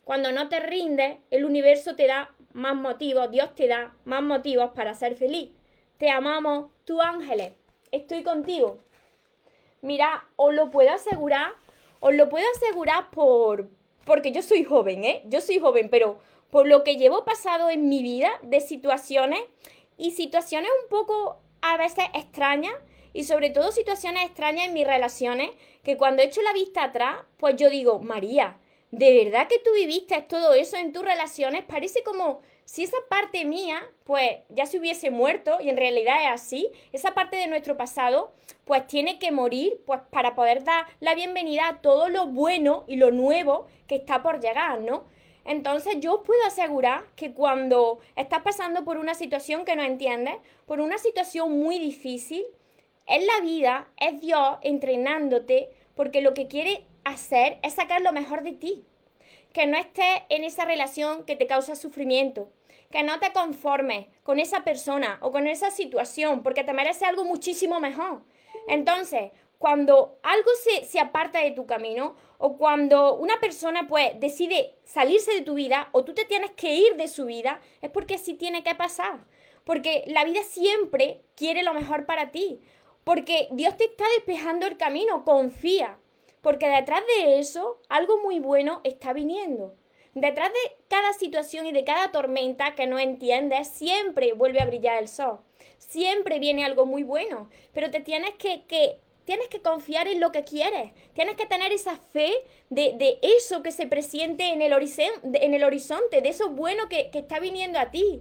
Cuando 0.05 0.33
no 0.33 0.49
te 0.49 0.61
rindes, 0.61 1.19
el 1.31 1.45
universo 1.45 1.97
te 1.97 2.06
da 2.06 2.35
más 2.53 2.77
motivos, 2.77 3.31
Dios 3.31 3.55
te 3.55 3.69
da 3.69 3.95
más 4.05 4.23
motivos 4.23 4.71
para 4.75 4.95
ser 4.95 5.17
feliz. 5.17 5.51
Te 5.99 6.11
amamos, 6.11 6.71
tú 6.85 7.01
ángeles, 7.01 7.53
estoy 7.91 8.23
contigo. 8.23 8.85
Mira, 9.81 10.25
os 10.37 10.55
lo 10.55 10.71
puedo 10.71 10.91
asegurar, 10.91 11.53
os 12.01 12.15
lo 12.15 12.29
puedo 12.29 12.47
asegurar 12.56 13.11
por, 13.11 13.69
porque 14.05 14.33
yo 14.33 14.43
soy 14.43 14.65
joven, 14.65 15.05
¿eh? 15.05 15.23
Yo 15.27 15.41
soy 15.41 15.59
joven, 15.59 15.89
pero 15.91 16.19
por 16.51 16.67
lo 16.67 16.85
que 16.85 16.97
llevo 16.97 17.25
pasado 17.25 17.71
en 17.71 17.89
mi 17.89 18.03
vida 18.03 18.31
de 18.43 18.61
situaciones 18.61 19.41
y 19.97 20.12
situaciones 20.12 20.71
un 20.83 20.89
poco 20.89 21.39
a 21.62 21.77
veces 21.77 22.05
extrañas 22.15 22.75
y 23.12 23.25
sobre 23.25 23.51
todo 23.51 23.73
situaciones 23.73 24.25
extrañas 24.25 24.67
en 24.67 24.75
mis 24.75 24.87
relaciones 24.87 25.51
que 25.83 25.97
cuando 25.97 26.23
echo 26.23 26.43
la 26.43 26.53
vista 26.53 26.85
atrás, 26.85 27.17
pues 27.39 27.56
yo 27.56 27.71
digo, 27.71 28.01
María, 28.01 28.59
¿de 28.91 29.25
verdad 29.25 29.49
que 29.49 29.59
tú 29.59 29.71
viviste 29.75 30.21
todo 30.23 30.55
eso 30.55 30.77
en 30.77 30.93
tus 30.93 31.05
relaciones? 31.05 31.65
Parece 31.65 32.03
como 32.03 32.41
si 32.65 32.83
esa 32.83 32.97
parte 33.09 33.45
mía, 33.45 33.83
pues 34.05 34.39
ya 34.49 34.67
se 34.67 34.79
hubiese 34.79 35.11
muerto, 35.11 35.59
y 35.61 35.69
en 35.69 35.77
realidad 35.77 36.25
es 36.25 36.43
así, 36.43 36.71
esa 36.93 37.15
parte 37.15 37.37
de 37.37 37.47
nuestro 37.47 37.77
pasado, 37.77 38.33
pues 38.65 38.87
tiene 38.87 39.19
que 39.19 39.33
morir, 39.33 39.81
pues 39.87 40.01
para 40.11 40.35
poder 40.35 40.65
dar 40.65 40.87
la 41.01 41.15
bienvenida 41.15 41.69
a 41.69 41.81
todo 41.81 42.09
lo 42.09 42.27
bueno 42.27 42.85
y 42.87 42.97
lo 42.97 43.11
nuevo 43.11 43.67
que 43.87 43.97
está 43.97 44.23
por 44.23 44.41
llegar, 44.41 44.81
¿no? 44.81 45.05
Entonces 45.45 45.97
yo 46.01 46.23
puedo 46.23 46.43
asegurar 46.47 47.05
que 47.17 47.35
cuando 47.35 48.01
estás 48.17 48.43
pasando 48.43 48.85
por 48.85 48.97
una 48.97 49.15
situación 49.15 49.65
que 49.65 49.77
no 49.77 49.83
entiendes, 49.83 50.37
por 50.67 50.81
una 50.81 50.97
situación 50.97 51.59
muy 51.61 51.79
difícil, 51.79 52.45
en 53.06 53.27
la 53.27 53.41
vida 53.43 53.89
es 53.99 54.21
Dios 54.23 54.56
entrenándote 54.63 55.69
porque 55.94 56.23
lo 56.23 56.33
que 56.33 56.49
quiere 56.49 56.87
hacer 57.05 57.59
es 57.63 57.75
sacar 57.75 58.01
lo 58.01 58.13
mejor 58.13 58.43
de 58.43 58.53
ti 58.53 58.85
que 59.55 59.67
no 59.67 59.79
estés 59.79 60.23
en 60.29 60.43
esa 60.44 60.65
relación 60.67 61.25
que 61.25 61.37
te 61.37 61.46
causa 61.46 61.77
sufrimiento, 61.77 62.51
que 62.91 63.05
no 63.05 63.20
te 63.20 63.32
conformes 63.32 64.08
con 64.25 64.41
esa 64.41 64.65
persona 64.65 65.19
o 65.23 65.31
con 65.31 65.46
esa 65.46 65.70
situación, 65.70 66.43
porque 66.43 66.65
te 66.65 66.73
merece 66.75 67.06
algo 67.06 67.25
muchísimo 67.25 67.79
mejor. 67.79 68.23
Entonces, 68.67 69.31
cuando 69.58 70.19
algo 70.25 70.51
se, 70.63 70.84
se, 70.84 70.99
aparta 70.99 71.39
de 71.39 71.53
tu 71.53 71.67
camino 71.67 72.17
o 72.39 72.56
cuando 72.56 73.15
una 73.15 73.39
persona 73.39 73.87
pues 73.87 74.19
decide 74.19 74.75
salirse 74.82 75.32
de 75.32 75.43
tu 75.43 75.55
vida 75.55 75.89
o 75.93 76.05
tú 76.05 76.15
te 76.15 76.25
tienes 76.25 76.51
que 76.51 76.75
ir 76.75 76.96
de 76.96 77.06
su 77.06 77.25
vida, 77.25 77.61
es 77.81 77.91
porque 77.91 78.19
sí 78.19 78.34
tiene 78.34 78.65
que 78.65 78.75
pasar. 78.75 79.25
Porque 79.63 80.03
la 80.08 80.25
vida 80.25 80.43
siempre 80.43 81.23
quiere 81.37 81.63
lo 81.63 81.75
mejor 81.75 82.06
para 82.06 82.32
ti. 82.32 82.61
Porque 83.05 83.46
Dios 83.53 83.77
te 83.77 83.84
está 83.84 84.05
despejando 84.17 84.67
el 84.67 84.77
camino, 84.77 85.25
confía. 85.25 85.99
Porque 86.44 86.69
detrás 86.69 87.01
de 87.17 87.39
eso, 87.39 87.81
algo 87.89 88.19
muy 88.22 88.39
bueno 88.39 88.82
está 88.84 89.15
viniendo. 89.15 89.74
Detrás 90.13 90.53
de 90.53 90.77
cada 90.89 91.15
situación 91.15 91.65
y 91.65 91.72
de 91.72 91.84
cada 91.84 92.13
tormenta 92.13 92.74
que 92.74 92.86
no 92.86 92.98
entiendes, 92.98 93.67
siempre 93.69 94.34
vuelve 94.34 94.60
a 94.60 94.67
brillar 94.67 94.98
el 95.03 95.08
sol. 95.08 95.39
Siempre 95.79 96.39
viene 96.39 96.67
algo 96.67 96.84
muy 96.84 97.03
bueno. 97.03 97.48
Pero 97.72 97.91
te 97.91 98.01
tienes 98.01 98.34
que, 98.34 98.63
tienes 99.24 99.48
que 99.48 99.63
confiar 99.63 100.06
en 100.06 100.20
lo 100.20 100.32
que 100.32 100.44
quieres. 100.44 100.93
Tienes 101.15 101.36
que 101.36 101.46
tener 101.46 101.72
esa 101.72 101.96
fe 101.96 102.31
de, 102.69 103.19
eso 103.22 103.63
que 103.63 103.72
se 103.72 103.86
presiente 103.86 104.53
en 104.53 104.60
el, 104.60 104.74
en 104.74 105.55
el 105.55 105.65
horizonte, 105.65 106.20
de 106.20 106.29
eso 106.29 106.51
bueno 106.51 106.91
que, 106.91 107.08
que 107.10 107.20
está 107.20 107.41
viniendo 107.41 107.79
a 107.79 107.91
ti. 107.91 108.20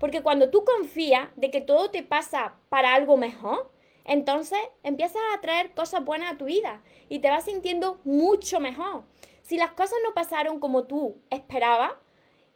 Porque 0.00 0.22
cuando 0.22 0.48
tú 0.48 0.64
confías 0.64 1.28
de 1.36 1.50
que 1.50 1.60
todo 1.60 1.90
te 1.90 2.02
pasa 2.02 2.54
para 2.70 2.94
algo 2.94 3.18
mejor, 3.18 3.70
entonces 4.08 4.58
empiezas 4.82 5.20
a 5.34 5.40
traer 5.40 5.74
cosas 5.74 6.04
buenas 6.04 6.32
a 6.32 6.38
tu 6.38 6.46
vida 6.46 6.82
y 7.10 7.18
te 7.18 7.28
vas 7.28 7.44
sintiendo 7.44 8.00
mucho 8.04 8.58
mejor. 8.58 9.04
Si 9.42 9.58
las 9.58 9.72
cosas 9.72 9.98
no 10.02 10.14
pasaron 10.14 10.60
como 10.60 10.84
tú 10.84 11.20
esperabas, 11.30 11.92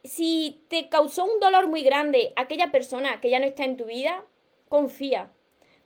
si 0.03 0.65
te 0.67 0.89
causó 0.89 1.25
un 1.25 1.39
dolor 1.39 1.67
muy 1.67 1.83
grande 1.83 2.33
aquella 2.35 2.71
persona 2.71 3.21
que 3.21 3.29
ya 3.29 3.39
no 3.39 3.45
está 3.45 3.65
en 3.65 3.77
tu 3.77 3.85
vida, 3.85 4.25
confía. 4.67 5.31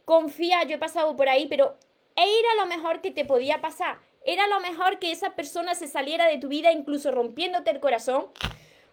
Confía, 0.05 0.63
yo 0.63 0.75
he 0.75 0.79
pasado 0.79 1.15
por 1.17 1.27
ahí, 1.27 1.47
pero 1.47 1.77
era 2.15 2.55
lo 2.61 2.65
mejor 2.65 3.01
que 3.01 3.11
te 3.11 3.25
podía 3.25 3.59
pasar. 3.59 3.99
Era 4.25 4.47
lo 4.47 4.61
mejor 4.61 4.99
que 4.99 5.11
esa 5.11 5.35
persona 5.35 5.75
se 5.75 5.87
saliera 5.87 6.27
de 6.27 6.37
tu 6.37 6.47
vida, 6.47 6.71
incluso 6.71 7.11
rompiéndote 7.11 7.71
el 7.71 7.81
corazón, 7.81 8.27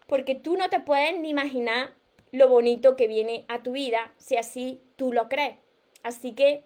porque 0.08 0.34
tú 0.34 0.56
no 0.56 0.68
te 0.70 0.80
puedes 0.80 1.18
ni 1.18 1.30
imaginar 1.30 1.94
lo 2.32 2.48
bonito 2.48 2.96
que 2.96 3.06
viene 3.06 3.44
a 3.46 3.62
tu 3.62 3.72
vida, 3.72 4.12
si 4.16 4.36
así 4.36 4.82
tú 4.96 5.12
lo 5.12 5.28
crees. 5.28 5.63
Así 6.04 6.32
que 6.32 6.62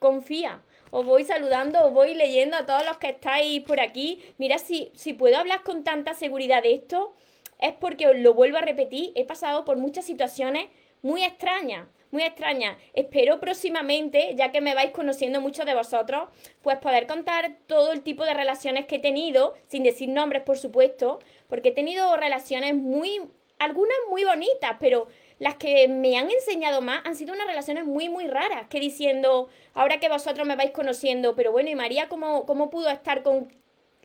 confía. 0.00 0.62
Os 0.90 1.06
voy 1.06 1.24
saludando, 1.24 1.86
os 1.86 1.92
voy 1.92 2.14
leyendo 2.14 2.56
a 2.56 2.66
todos 2.66 2.84
los 2.84 2.98
que 2.98 3.10
estáis 3.10 3.62
por 3.62 3.78
aquí. 3.78 4.20
Mira, 4.38 4.58
si, 4.58 4.90
si 4.94 5.12
puedo 5.12 5.36
hablar 5.36 5.62
con 5.62 5.84
tanta 5.84 6.14
seguridad 6.14 6.62
de 6.62 6.74
esto, 6.74 7.14
es 7.60 7.72
porque 7.74 8.08
os 8.08 8.16
lo 8.16 8.34
vuelvo 8.34 8.58
a 8.58 8.62
repetir, 8.62 9.12
he 9.14 9.24
pasado 9.24 9.64
por 9.64 9.76
muchas 9.76 10.04
situaciones 10.04 10.68
muy 11.02 11.22
extrañas, 11.22 11.86
muy 12.10 12.22
extrañas. 12.22 12.76
Espero 12.92 13.40
próximamente, 13.40 14.34
ya 14.36 14.52
que 14.52 14.60
me 14.60 14.74
vais 14.74 14.90
conociendo 14.90 15.40
muchos 15.40 15.66
de 15.66 15.74
vosotros, 15.74 16.28
pues 16.62 16.78
poder 16.78 17.06
contar 17.06 17.56
todo 17.66 17.92
el 17.92 18.02
tipo 18.02 18.24
de 18.24 18.34
relaciones 18.34 18.86
que 18.86 18.96
he 18.96 19.00
tenido, 19.00 19.54
sin 19.66 19.82
decir 19.82 20.08
nombres, 20.08 20.42
por 20.42 20.58
supuesto, 20.58 21.18
porque 21.48 21.70
he 21.70 21.72
tenido 21.72 22.16
relaciones 22.16 22.74
muy, 22.74 23.20
algunas 23.58 23.98
muy 24.10 24.24
bonitas, 24.24 24.76
pero 24.80 25.08
las 25.38 25.56
que 25.56 25.88
me 25.88 26.16
han 26.16 26.30
enseñado 26.30 26.80
más 26.80 27.02
han 27.04 27.16
sido 27.16 27.34
unas 27.34 27.46
relaciones 27.46 27.84
muy, 27.84 28.08
muy 28.08 28.26
raras, 28.26 28.68
que 28.68 28.80
diciendo, 28.80 29.48
ahora 29.74 30.00
que 30.00 30.08
vosotros 30.08 30.46
me 30.46 30.56
vais 30.56 30.70
conociendo, 30.70 31.34
pero 31.34 31.52
bueno, 31.52 31.70
¿y 31.70 31.74
María 31.74 32.08
cómo, 32.08 32.46
cómo 32.46 32.70
pudo 32.70 32.88
estar 32.90 33.22
con 33.22 33.52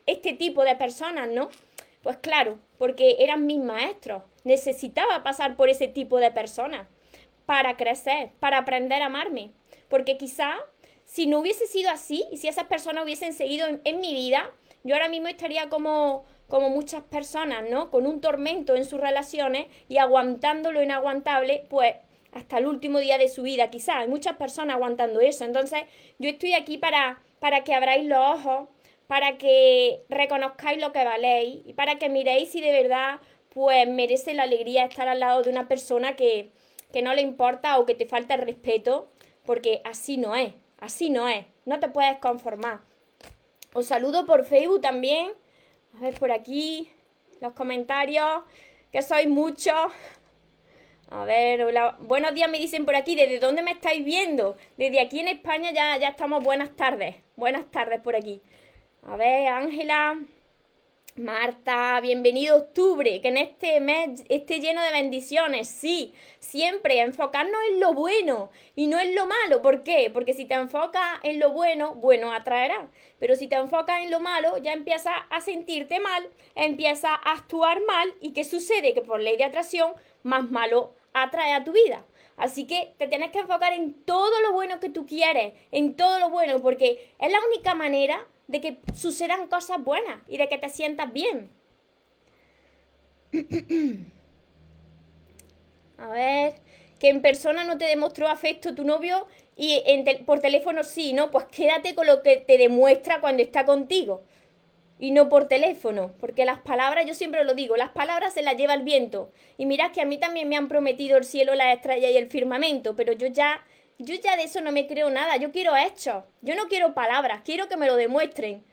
este 0.06 0.32
tipo 0.32 0.64
de 0.64 0.76
personas, 0.76 1.28
no? 1.28 1.50
Pues 2.02 2.16
claro, 2.18 2.58
porque 2.78 3.16
eran 3.18 3.46
mis 3.46 3.58
maestros. 3.58 4.22
Necesitaba 4.44 5.22
pasar 5.22 5.56
por 5.56 5.68
ese 5.68 5.86
tipo 5.86 6.18
de 6.18 6.30
personas 6.30 6.86
para 7.46 7.76
crecer, 7.76 8.30
para 8.40 8.58
aprender 8.58 9.02
a 9.02 9.06
amarme. 9.06 9.50
Porque 9.88 10.16
quizá 10.16 10.56
si 11.04 11.26
no 11.26 11.40
hubiese 11.40 11.66
sido 11.66 11.90
así 11.90 12.24
y 12.30 12.38
si 12.38 12.48
esas 12.48 12.64
personas 12.64 13.04
hubiesen 13.04 13.32
seguido 13.32 13.66
en, 13.84 14.00
mi 14.00 14.14
vida, 14.14 14.50
yo 14.84 14.94
ahora 14.94 15.08
mismo 15.08 15.28
estaría 15.28 15.68
como, 15.68 16.24
como 16.50 16.68
muchas 16.68 17.02
personas, 17.04 17.64
¿no? 17.70 17.90
Con 17.90 18.06
un 18.06 18.20
tormento 18.20 18.76
en 18.76 18.84
sus 18.84 19.00
relaciones 19.00 19.68
y 19.88 19.96
aguantando 19.96 20.72
lo 20.72 20.82
inaguantable, 20.82 21.64
pues 21.70 21.94
hasta 22.32 22.58
el 22.58 22.66
último 22.66 22.98
día 22.98 23.16
de 23.16 23.28
su 23.28 23.42
vida, 23.42 23.70
quizá. 23.70 24.00
Hay 24.00 24.08
muchas 24.08 24.36
personas 24.36 24.76
aguantando 24.76 25.20
eso. 25.20 25.44
Entonces, 25.44 25.82
yo 26.18 26.28
estoy 26.28 26.52
aquí 26.52 26.76
para, 26.76 27.22
para 27.38 27.64
que 27.64 27.74
abráis 27.74 28.06
los 28.06 28.18
ojos, 28.18 28.68
para 29.06 29.38
que 29.38 30.02
reconozcáis 30.08 30.80
lo 30.80 30.92
que 30.92 31.04
valéis 31.04 31.62
y 31.64 31.72
para 31.72 31.98
que 31.98 32.08
miréis 32.08 32.50
si 32.50 32.60
de 32.60 32.70
verdad 32.70 33.18
pues 33.48 33.88
merece 33.88 34.34
la 34.34 34.44
alegría 34.44 34.84
estar 34.84 35.08
al 35.08 35.18
lado 35.18 35.42
de 35.42 35.50
una 35.50 35.66
persona 35.66 36.14
que, 36.14 36.52
que 36.92 37.02
no 37.02 37.14
le 37.14 37.22
importa 37.22 37.78
o 37.78 37.86
que 37.86 37.96
te 37.96 38.06
falta 38.06 38.34
el 38.34 38.42
respeto, 38.42 39.10
porque 39.44 39.82
así 39.84 40.16
no 40.16 40.36
es, 40.36 40.54
así 40.78 41.10
no 41.10 41.28
es, 41.28 41.44
no 41.64 41.80
te 41.80 41.88
puedes 41.88 42.18
conformar. 42.18 42.82
Os 43.72 43.86
saludo 43.86 44.26
por 44.26 44.44
Facebook 44.44 44.80
también, 44.80 45.32
a 45.96 46.00
ver 46.00 46.14
por 46.18 46.30
aquí 46.30 46.90
los 47.40 47.52
comentarios, 47.52 48.42
que 48.92 49.02
sois 49.02 49.28
muchos. 49.28 49.92
A 51.10 51.24
ver, 51.24 51.64
hola. 51.64 51.96
buenos 52.00 52.34
días 52.34 52.48
me 52.48 52.58
dicen 52.58 52.84
por 52.84 52.94
aquí, 52.94 53.16
¿desde 53.16 53.40
dónde 53.40 53.62
me 53.62 53.72
estáis 53.72 54.04
viendo? 54.04 54.56
Desde 54.76 55.00
aquí 55.00 55.20
en 55.20 55.28
España 55.28 55.72
ya, 55.72 55.96
ya 55.96 56.08
estamos, 56.08 56.42
buenas 56.44 56.76
tardes, 56.76 57.16
buenas 57.34 57.68
tardes 57.70 58.00
por 58.00 58.14
aquí. 58.14 58.40
A 59.02 59.16
ver, 59.16 59.48
Ángela, 59.48 60.20
Marta, 61.16 61.98
bienvenido 62.00 62.56
octubre, 62.56 63.20
que 63.20 63.28
en 63.28 63.36
este 63.36 63.80
mes 63.80 64.22
esté 64.28 64.60
lleno 64.60 64.80
de 64.80 64.92
bendiciones, 64.92 65.68
sí, 65.68 66.14
siempre 66.38 67.00
enfocarnos 67.00 67.60
en 67.70 67.80
lo 67.80 67.92
bueno 67.94 68.50
y 68.76 68.86
no 68.86 69.00
en 69.00 69.16
lo 69.16 69.26
malo, 69.26 69.60
¿por 69.60 69.82
qué? 69.82 70.08
Porque 70.14 70.34
si 70.34 70.44
te 70.44 70.54
enfocas 70.54 71.18
en 71.24 71.40
lo 71.40 71.50
bueno, 71.50 71.96
bueno 71.96 72.32
atraerá, 72.32 72.88
pero 73.18 73.34
si 73.34 73.48
te 73.48 73.56
enfocas 73.56 74.02
en 74.02 74.12
lo 74.12 74.20
malo, 74.20 74.56
ya 74.58 74.72
empiezas 74.72 75.14
a 75.30 75.40
sentirte 75.40 75.98
mal, 75.98 76.28
empiezas 76.54 77.10
a 77.10 77.32
actuar 77.32 77.84
mal 77.84 78.14
y 78.20 78.32
¿qué 78.32 78.44
sucede? 78.44 78.94
Que 78.94 79.02
por 79.02 79.20
ley 79.20 79.36
de 79.36 79.44
atracción, 79.44 79.94
más 80.22 80.48
malo 80.48 80.94
atrae 81.12 81.54
a 81.54 81.64
tu 81.64 81.72
vida. 81.72 82.04
Así 82.36 82.66
que 82.66 82.94
te 82.98 83.08
tienes 83.08 83.32
que 83.32 83.40
enfocar 83.40 83.72
en 83.72 83.94
todo 84.04 84.40
lo 84.42 84.52
bueno 84.52 84.78
que 84.78 84.90
tú 84.90 85.06
quieres, 85.06 85.54
en 85.72 85.96
todo 85.96 86.20
lo 86.20 86.30
bueno, 86.30 86.60
porque 86.60 87.12
es 87.18 87.32
la 87.32 87.40
única 87.48 87.74
manera 87.74 88.26
de 88.50 88.60
que 88.60 88.78
sucedan 88.94 89.46
cosas 89.48 89.82
buenas 89.82 90.20
y 90.28 90.36
de 90.38 90.48
que 90.48 90.58
te 90.58 90.68
sientas 90.68 91.12
bien. 91.12 91.50
A 95.98 96.08
ver, 96.08 96.54
que 96.98 97.08
en 97.10 97.22
persona 97.22 97.64
no 97.64 97.78
te 97.78 97.84
demostró 97.84 98.28
afecto 98.28 98.74
tu 98.74 98.84
novio 98.84 99.26
y 99.56 99.82
por 100.26 100.40
teléfono 100.40 100.82
sí, 100.82 101.12
¿no? 101.12 101.30
Pues 101.30 101.44
quédate 101.46 101.94
con 101.94 102.06
lo 102.06 102.22
que 102.22 102.38
te 102.38 102.58
demuestra 102.58 103.20
cuando 103.20 103.42
está 103.42 103.64
contigo 103.64 104.22
y 104.98 105.12
no 105.12 105.28
por 105.28 105.48
teléfono, 105.48 106.12
porque 106.20 106.44
las 106.44 106.60
palabras, 106.60 107.06
yo 107.06 107.14
siempre 107.14 107.44
lo 107.44 107.54
digo, 107.54 107.76
las 107.76 107.90
palabras 107.90 108.34
se 108.34 108.42
las 108.42 108.56
lleva 108.56 108.74
el 108.74 108.82
viento. 108.82 109.32
Y 109.56 109.64
mirad 109.64 109.92
que 109.92 110.02
a 110.02 110.04
mí 110.04 110.18
también 110.18 110.48
me 110.48 110.56
han 110.56 110.68
prometido 110.68 111.16
el 111.16 111.24
cielo, 111.24 111.54
la 111.54 111.72
estrella 111.72 112.10
y 112.10 112.16
el 112.18 112.28
firmamento, 112.28 112.94
pero 112.96 113.12
yo 113.14 113.26
ya 113.28 113.64
yo 114.00 114.14
ya 114.14 114.36
de 114.36 114.44
eso 114.44 114.60
no 114.60 114.72
me 114.72 114.86
creo 114.86 115.10
nada, 115.10 115.36
yo 115.36 115.52
quiero 115.52 115.76
hechos, 115.76 116.24
yo 116.40 116.54
no 116.54 116.68
quiero 116.68 116.94
palabras, 116.94 117.42
quiero 117.44 117.68
que 117.68 117.76
me 117.76 117.86
lo 117.86 117.96
demuestren. 117.96 118.64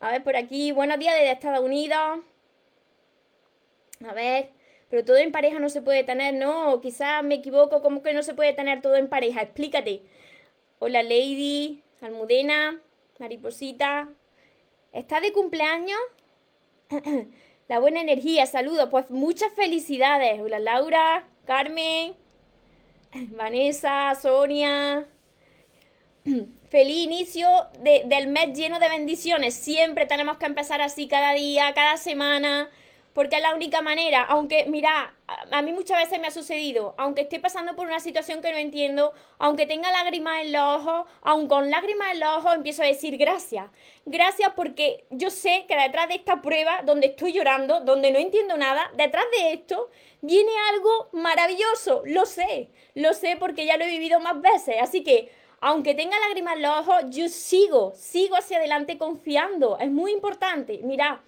A 0.00 0.10
ver, 0.10 0.22
por 0.22 0.36
aquí, 0.36 0.72
buenos 0.72 0.98
días 0.98 1.14
desde 1.14 1.32
Estados 1.32 1.64
Unidos. 1.64 2.20
A 4.04 4.12
ver, 4.14 4.50
pero 4.88 5.04
todo 5.04 5.16
en 5.16 5.32
pareja 5.32 5.58
no 5.58 5.68
se 5.68 5.82
puede 5.82 6.04
tener, 6.04 6.34
no, 6.34 6.80
quizás 6.80 7.24
me 7.24 7.36
equivoco, 7.36 7.82
¿cómo 7.82 8.02
que 8.02 8.12
no 8.12 8.22
se 8.22 8.34
puede 8.34 8.52
tener 8.52 8.82
todo 8.82 8.96
en 8.96 9.08
pareja? 9.08 9.42
Explícate. 9.42 10.02
Hola 10.78 11.02
Lady, 11.02 11.82
Almudena, 12.00 12.80
Mariposita. 13.18 14.08
¿Estás 14.92 15.22
de 15.22 15.32
cumpleaños? 15.32 16.00
La 17.68 17.78
buena 17.78 18.00
energía, 18.00 18.46
saludos, 18.46 18.88
pues 18.90 19.10
muchas 19.10 19.52
felicidades. 19.54 20.40
Hola 20.40 20.58
Laura, 20.58 21.28
Carmen. 21.46 22.21
Vanessa, 23.14 24.14
Sonia. 24.20 25.06
Feliz 26.70 27.04
inicio 27.04 27.48
del 27.82 28.28
mes 28.28 28.56
lleno 28.56 28.78
de 28.78 28.88
bendiciones. 28.88 29.54
Siempre 29.54 30.06
tenemos 30.06 30.38
que 30.38 30.46
empezar 30.46 30.80
así 30.80 31.08
cada 31.08 31.34
día, 31.34 31.74
cada 31.74 31.98
semana, 31.98 32.70
porque 33.12 33.36
es 33.36 33.42
la 33.42 33.54
única 33.54 33.82
manera. 33.82 34.22
Aunque, 34.22 34.64
mira, 34.66 35.14
a, 35.26 35.62
mí 35.62 35.72
muchas 35.72 35.98
veces 35.98 36.20
me 36.20 36.28
ha 36.28 36.30
sucedido, 36.30 36.94
aunque 36.98 37.22
esté 37.22 37.40
pasando 37.40 37.74
por 37.76 37.86
una 37.86 38.00
situación 38.00 38.40
que 38.40 38.52
no 38.52 38.58
entiendo, 38.58 39.12
aunque 39.38 39.66
tenga 39.66 39.90
lágrimas 39.90 40.42
en 40.42 40.52
los 40.52 40.62
ojos, 40.62 41.06
aun 41.22 41.48
con 41.48 41.70
lágrimas 41.70 42.12
en 42.12 42.20
los 42.20 42.36
ojos, 42.36 42.54
empiezo 42.54 42.82
a 42.82 42.86
decir 42.86 43.16
gracias. 43.16 43.70
Gracias 44.04 44.52
porque 44.54 45.04
yo 45.10 45.30
sé 45.30 45.64
que 45.68 45.76
detrás 45.76 46.08
de 46.08 46.14
esta 46.14 46.42
prueba, 46.42 46.82
donde 46.82 47.08
estoy 47.08 47.32
llorando, 47.32 47.80
donde 47.80 48.10
no 48.10 48.18
entiendo 48.18 48.56
nada, 48.56 48.90
detrás 48.96 49.24
de 49.38 49.52
esto 49.52 49.90
viene 50.20 50.52
algo 50.72 51.08
maravilloso, 51.12 52.02
lo 52.06 52.26
sé, 52.26 52.70
lo 52.94 53.12
sé 53.12 53.36
porque 53.38 53.66
ya 53.66 53.76
lo 53.76 53.84
he 53.84 53.88
vivido 53.88 54.20
más 54.20 54.40
veces, 54.40 54.76
así 54.80 55.02
que 55.02 55.30
aunque 55.64 55.94
tenga 55.94 56.18
lágrimas 56.18 56.56
en 56.56 56.62
los 56.62 56.78
ojos, 56.80 57.04
yo 57.10 57.28
sigo, 57.28 57.92
sigo 57.94 58.34
hacia 58.34 58.58
adelante 58.58 58.98
confiando, 58.98 59.78
es 59.78 59.90
muy 59.92 60.10
importante, 60.10 60.80
mira, 60.82 61.22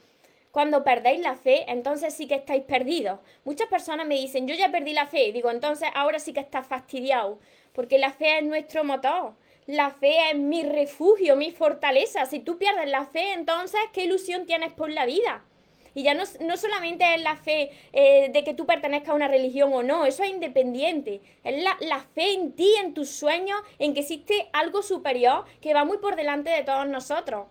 cuando 0.54 0.84
perdéis 0.84 1.18
la 1.18 1.34
fe, 1.34 1.64
entonces 1.66 2.14
sí 2.14 2.28
que 2.28 2.36
estáis 2.36 2.62
perdidos. 2.62 3.18
Muchas 3.42 3.66
personas 3.66 4.06
me 4.06 4.14
dicen, 4.14 4.46
yo 4.46 4.54
ya 4.54 4.70
perdí 4.70 4.92
la 4.92 5.08
fe, 5.08 5.32
digo, 5.32 5.50
entonces 5.50 5.88
ahora 5.96 6.20
sí 6.20 6.32
que 6.32 6.38
estás 6.38 6.64
fastidiado, 6.64 7.40
porque 7.72 7.98
la 7.98 8.12
fe 8.12 8.38
es 8.38 8.44
nuestro 8.44 8.84
motor. 8.84 9.34
La 9.66 9.90
fe 9.90 10.30
es 10.30 10.38
mi 10.38 10.62
refugio, 10.62 11.34
mi 11.34 11.50
fortaleza. 11.50 12.24
Si 12.26 12.38
tú 12.38 12.56
pierdes 12.56 12.88
la 12.88 13.04
fe, 13.04 13.32
entonces, 13.32 13.80
¿qué 13.92 14.04
ilusión 14.04 14.46
tienes 14.46 14.72
por 14.72 14.90
la 14.90 15.06
vida? 15.06 15.44
Y 15.92 16.04
ya 16.04 16.14
no, 16.14 16.24
solamente 16.24 17.16
es 17.16 17.22
la 17.22 17.34
fe 17.34 17.72
eh, 17.92 18.30
de 18.32 18.44
que 18.44 18.54
tú 18.54 18.64
pertenezcas 18.64 19.08
a 19.08 19.14
una 19.14 19.26
religión 19.26 19.74
o 19.74 19.82
no, 19.82 20.06
eso 20.06 20.22
es 20.22 20.30
independiente. 20.30 21.20
Es 21.42 21.64
la, 21.64 21.76
la 21.80 21.98
fe 21.98 22.32
en 22.32 22.52
ti, 22.52 22.72
en 22.80 22.94
tus 22.94 23.10
sueños, 23.10 23.60
en 23.80 23.92
que 23.92 24.00
existe 24.00 24.50
algo 24.52 24.84
superior 24.84 25.46
que 25.60 25.74
va 25.74 25.84
muy 25.84 25.98
por 25.98 26.14
delante 26.14 26.50
de 26.50 26.62
todos 26.62 26.86
nosotros. 26.86 27.48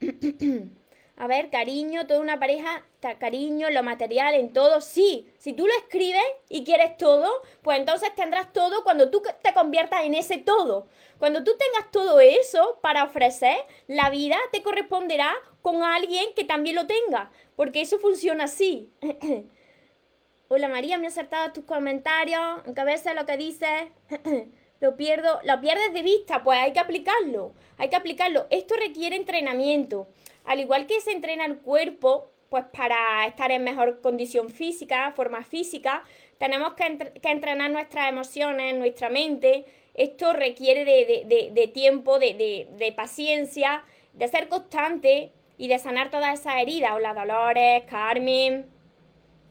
A 1.16 1.26
ver, 1.26 1.50
cariño, 1.50 2.06
toda 2.06 2.20
una 2.20 2.40
pareja, 2.40 2.84
cariño, 3.18 3.70
lo 3.70 3.82
material, 3.82 4.34
en 4.34 4.52
todo, 4.52 4.80
sí. 4.80 5.30
Si 5.38 5.52
tú 5.52 5.66
lo 5.66 5.74
escribes 5.74 6.22
y 6.48 6.64
quieres 6.64 6.96
todo, 6.96 7.30
pues 7.62 7.78
entonces 7.78 8.14
tendrás 8.14 8.52
todo 8.52 8.82
cuando 8.82 9.10
tú 9.10 9.22
te 9.42 9.52
conviertas 9.52 10.04
en 10.04 10.14
ese 10.14 10.38
todo. 10.38 10.88
Cuando 11.18 11.44
tú 11.44 11.52
tengas 11.58 11.90
todo 11.90 12.18
eso 12.18 12.78
para 12.80 13.04
ofrecer, 13.04 13.56
la 13.86 14.10
vida 14.10 14.36
te 14.52 14.62
corresponderá 14.62 15.32
con 15.60 15.82
alguien 15.82 16.34
que 16.34 16.44
también 16.44 16.76
lo 16.76 16.86
tenga, 16.86 17.30
porque 17.56 17.82
eso 17.82 17.98
funciona 17.98 18.44
así. 18.44 18.90
Hola 20.48 20.68
María, 20.68 20.98
me 20.98 21.04
he 21.04 21.08
acertado 21.08 21.52
tus 21.52 21.64
comentarios, 21.64 22.40
aunque 22.66 22.80
a 22.80 22.84
veces 22.84 23.14
lo 23.14 23.26
que 23.26 23.36
dices 23.36 23.70
lo 24.80 24.96
pierdo, 24.96 25.40
lo 25.44 25.60
pierdes 25.60 25.92
de 25.92 26.02
vista, 26.02 26.42
pues 26.42 26.58
hay 26.58 26.72
que 26.72 26.80
aplicarlo, 26.80 27.52
hay 27.78 27.90
que 27.90 27.96
aplicarlo. 27.96 28.46
Esto 28.50 28.74
requiere 28.76 29.14
entrenamiento. 29.14 30.08
Al 30.44 30.60
igual 30.60 30.86
que 30.86 31.00
se 31.00 31.12
entrena 31.12 31.44
el 31.44 31.58
cuerpo, 31.58 32.32
pues 32.48 32.64
para 32.66 33.26
estar 33.26 33.50
en 33.50 33.64
mejor 33.64 34.00
condición 34.00 34.50
física, 34.50 35.12
forma 35.16 35.42
física, 35.42 36.04
tenemos 36.38 36.74
que, 36.74 36.84
entrenar 37.22 37.70
nuestras 37.70 38.08
emociones, 38.08 38.74
nuestra 38.74 39.08
mente. 39.08 39.64
Esto 39.94 40.32
requiere 40.32 40.84
de, 40.84 41.70
tiempo, 41.72 42.18
de, 42.18 42.94
paciencia, 42.96 43.84
de 44.12 44.28
ser 44.28 44.48
constante 44.48 45.32
y 45.56 45.68
de 45.68 45.78
sanar 45.78 46.10
todas 46.10 46.40
esas 46.40 46.60
heridas. 46.60 46.92
Hola 46.94 47.14
Dolores, 47.14 47.84
Carmen. 47.88 48.66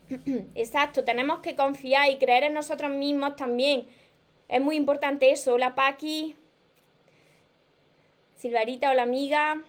Exacto, 0.53 1.03
tenemos 1.03 1.39
que 1.39 1.55
confiar 1.55 2.09
y 2.11 2.17
creer 2.17 2.43
en 2.43 2.53
nosotros 2.53 2.91
mismos 2.91 3.35
también. 3.35 3.87
Es 4.47 4.59
muy 4.61 4.75
importante 4.75 5.31
eso. 5.31 5.53
Hola 5.53 5.73
Paqui. 5.73 6.35
Silvarita, 8.35 8.91
hola 8.91 9.03
amiga. 9.03 9.63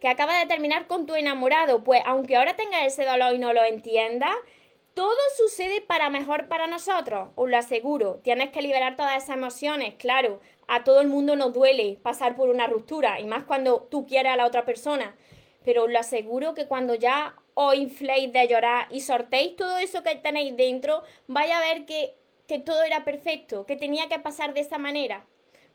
Que 0.00 0.08
acaba 0.08 0.38
de 0.38 0.46
terminar 0.46 0.86
con 0.86 1.06
tu 1.06 1.14
enamorado. 1.14 1.84
Pues 1.84 2.02
aunque 2.06 2.36
ahora 2.36 2.56
tengas 2.56 2.86
ese 2.86 3.04
dolor 3.04 3.34
y 3.34 3.38
no 3.38 3.52
lo 3.52 3.64
entiendas, 3.64 4.34
todo 4.94 5.16
sucede 5.36 5.80
para 5.80 6.10
mejor 6.10 6.48
para 6.48 6.66
nosotros, 6.66 7.28
os 7.36 7.48
lo 7.48 7.56
aseguro. 7.56 8.20
Tienes 8.24 8.50
que 8.50 8.62
liberar 8.62 8.96
todas 8.96 9.22
esas 9.22 9.36
emociones, 9.36 9.94
claro. 9.94 10.40
A 10.66 10.84
todo 10.84 11.00
el 11.00 11.08
mundo 11.08 11.36
nos 11.36 11.52
duele 11.52 11.98
pasar 12.02 12.36
por 12.36 12.48
una 12.50 12.66
ruptura, 12.66 13.20
y 13.20 13.24
más 13.24 13.44
cuando 13.44 13.82
tú 13.82 14.06
quieres 14.06 14.32
a 14.32 14.36
la 14.36 14.46
otra 14.46 14.64
persona. 14.64 15.16
Pero 15.64 15.84
os 15.84 15.90
lo 15.90 15.98
aseguro 15.98 16.54
que 16.54 16.66
cuando 16.66 16.94
ya 16.94 17.36
os 17.54 17.74
infléis 17.74 18.32
de 18.32 18.48
llorar 18.48 18.88
y 18.90 19.00
sortéis 19.00 19.56
todo 19.56 19.78
eso 19.78 20.02
que 20.02 20.16
tenéis 20.16 20.56
dentro, 20.56 21.02
vaya 21.26 21.58
a 21.58 21.60
ver 21.60 21.86
que, 21.86 22.14
que 22.46 22.58
todo 22.58 22.82
era 22.82 23.04
perfecto, 23.04 23.66
que 23.66 23.76
tenía 23.76 24.08
que 24.08 24.18
pasar 24.18 24.52
de 24.52 24.60
esa 24.60 24.78
manera 24.78 25.24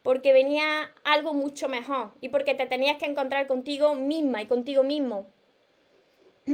porque 0.03 0.33
venía 0.33 0.93
algo 1.03 1.33
mucho 1.33 1.69
mejor 1.69 2.12
y 2.22 2.29
porque 2.29 2.53
te 2.53 2.67
tenías 2.67 2.98
que 2.98 3.05
encontrar 3.05 3.48
contigo 3.48 3.95
misma 3.95 4.41
y 4.41 4.45
contigo 4.48 4.83
mismo. 4.83 5.31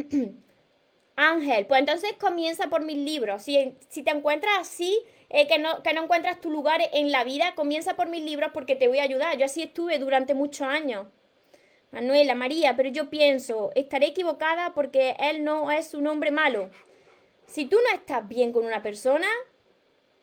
Ángel, 1.15 1.65
pues 1.65 1.79
entonces 1.81 2.13
comienza 2.13 2.69
por 2.69 2.83
mis 2.85 2.97
libros. 2.97 3.43
Si, 3.43 3.75
si 3.89 4.03
te 4.03 4.11
encuentras 4.11 4.53
así, 4.59 5.03
eh, 5.29 5.47
que, 5.47 5.59
no, 5.59 5.83
que 5.83 5.93
no 5.93 6.03
encuentras 6.03 6.39
tu 6.39 6.49
lugar 6.49 6.79
en 6.93 7.11
la 7.11 7.25
vida, 7.25 7.55
comienza 7.55 7.95
por 7.95 8.07
mis 8.07 8.23
libros 8.23 8.51
porque 8.53 8.75
te 8.75 8.87
voy 8.87 8.99
a 8.99 9.03
ayudar. 9.03 9.37
Yo 9.37 9.45
así 9.45 9.63
estuve 9.63 9.99
durante 9.99 10.33
muchos 10.33 10.67
años. 10.67 11.07
Manuela, 11.91 12.35
María, 12.35 12.75
pero 12.77 12.89
yo 12.89 13.09
pienso, 13.09 13.71
estaré 13.75 14.07
equivocada 14.07 14.73
porque 14.73 15.15
él 15.19 15.43
no 15.43 15.71
es 15.71 15.93
un 15.95 16.07
hombre 16.07 16.31
malo. 16.31 16.69
Si 17.47 17.65
tú 17.65 17.77
no 17.77 17.95
estás 17.95 18.27
bien 18.27 18.53
con 18.53 18.63
una 18.63 18.83
persona, 18.83 19.27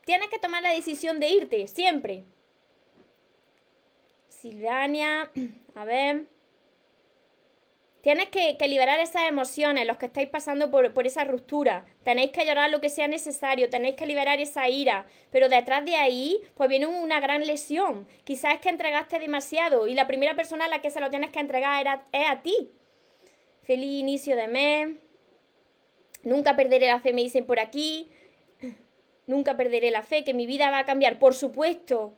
tienes 0.04 0.28
que 0.28 0.38
tomar 0.38 0.62
la 0.62 0.70
decisión 0.70 1.18
de 1.18 1.28
irte, 1.28 1.66
siempre. 1.66 2.24
Silvania, 4.40 5.30
a 5.74 5.84
ver. 5.84 6.26
Tienes 8.02 8.28
que, 8.28 8.56
liberar 8.68 9.00
esas 9.00 9.28
emociones, 9.28 9.84
los 9.84 9.96
que 9.96 10.06
estáis 10.06 10.28
pasando 10.28 10.70
por, 10.70 10.94
por, 10.94 11.08
esa 11.08 11.24
ruptura. 11.24 11.84
Tenéis 12.04 12.30
que 12.30 12.46
llorar 12.46 12.70
lo 12.70 12.80
que 12.80 12.88
sea 12.88 13.08
necesario, 13.08 13.68
tenéis 13.68 13.96
que 13.96 14.06
liberar 14.06 14.38
esa 14.38 14.68
ira. 14.68 15.06
Pero 15.32 15.48
detrás 15.48 15.84
de 15.84 15.96
ahí, 15.96 16.40
pues 16.54 16.68
viene 16.68 16.86
una 16.86 17.18
gran 17.18 17.44
lesión. 17.44 18.06
Quizás 18.22 18.54
es 18.54 18.60
que 18.60 18.68
entregaste 18.68 19.18
demasiado 19.18 19.88
y 19.88 19.94
la 19.94 20.06
primera 20.06 20.36
persona 20.36 20.66
a 20.66 20.68
la 20.68 20.80
que 20.80 20.90
se 20.90 21.00
lo 21.00 21.10
tienes 21.10 21.30
que 21.30 21.40
entregar 21.40 21.80
era, 21.80 22.06
es 22.12 22.30
a 22.30 22.42
ti. 22.42 22.70
Feliz 23.64 24.00
inicio 24.00 24.36
de 24.36 24.46
mes. 24.46 24.88
Nunca 26.22 26.54
perderé 26.54 26.86
la 26.86 27.00
fe, 27.00 27.12
me 27.12 27.22
dicen 27.22 27.44
por 27.44 27.58
aquí. 27.58 28.08
Nunca 29.26 29.56
perderé 29.56 29.90
la 29.90 30.04
fe, 30.04 30.22
que 30.22 30.32
mi 30.32 30.46
vida 30.46 30.70
va 30.70 30.78
a 30.78 30.84
cambiar. 30.84 31.18
Por 31.18 31.34
supuesto. 31.34 32.14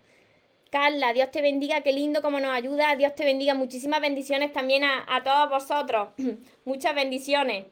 Carla, 0.70 1.12
Dios 1.12 1.30
te 1.30 1.40
bendiga, 1.40 1.80
qué 1.80 1.92
lindo 1.92 2.20
como 2.20 2.40
nos 2.40 2.50
ayuda, 2.50 2.94
Dios 2.96 3.14
te 3.14 3.25
bendiga, 3.25 3.54
muchísimas 3.54 4.00
bendiciones 4.00 4.52
también 4.52 4.84
a, 4.84 5.22
todos 5.25 5.48
vosotros, 5.48 6.08
muchas 6.64 6.94
bendiciones. 6.94 7.66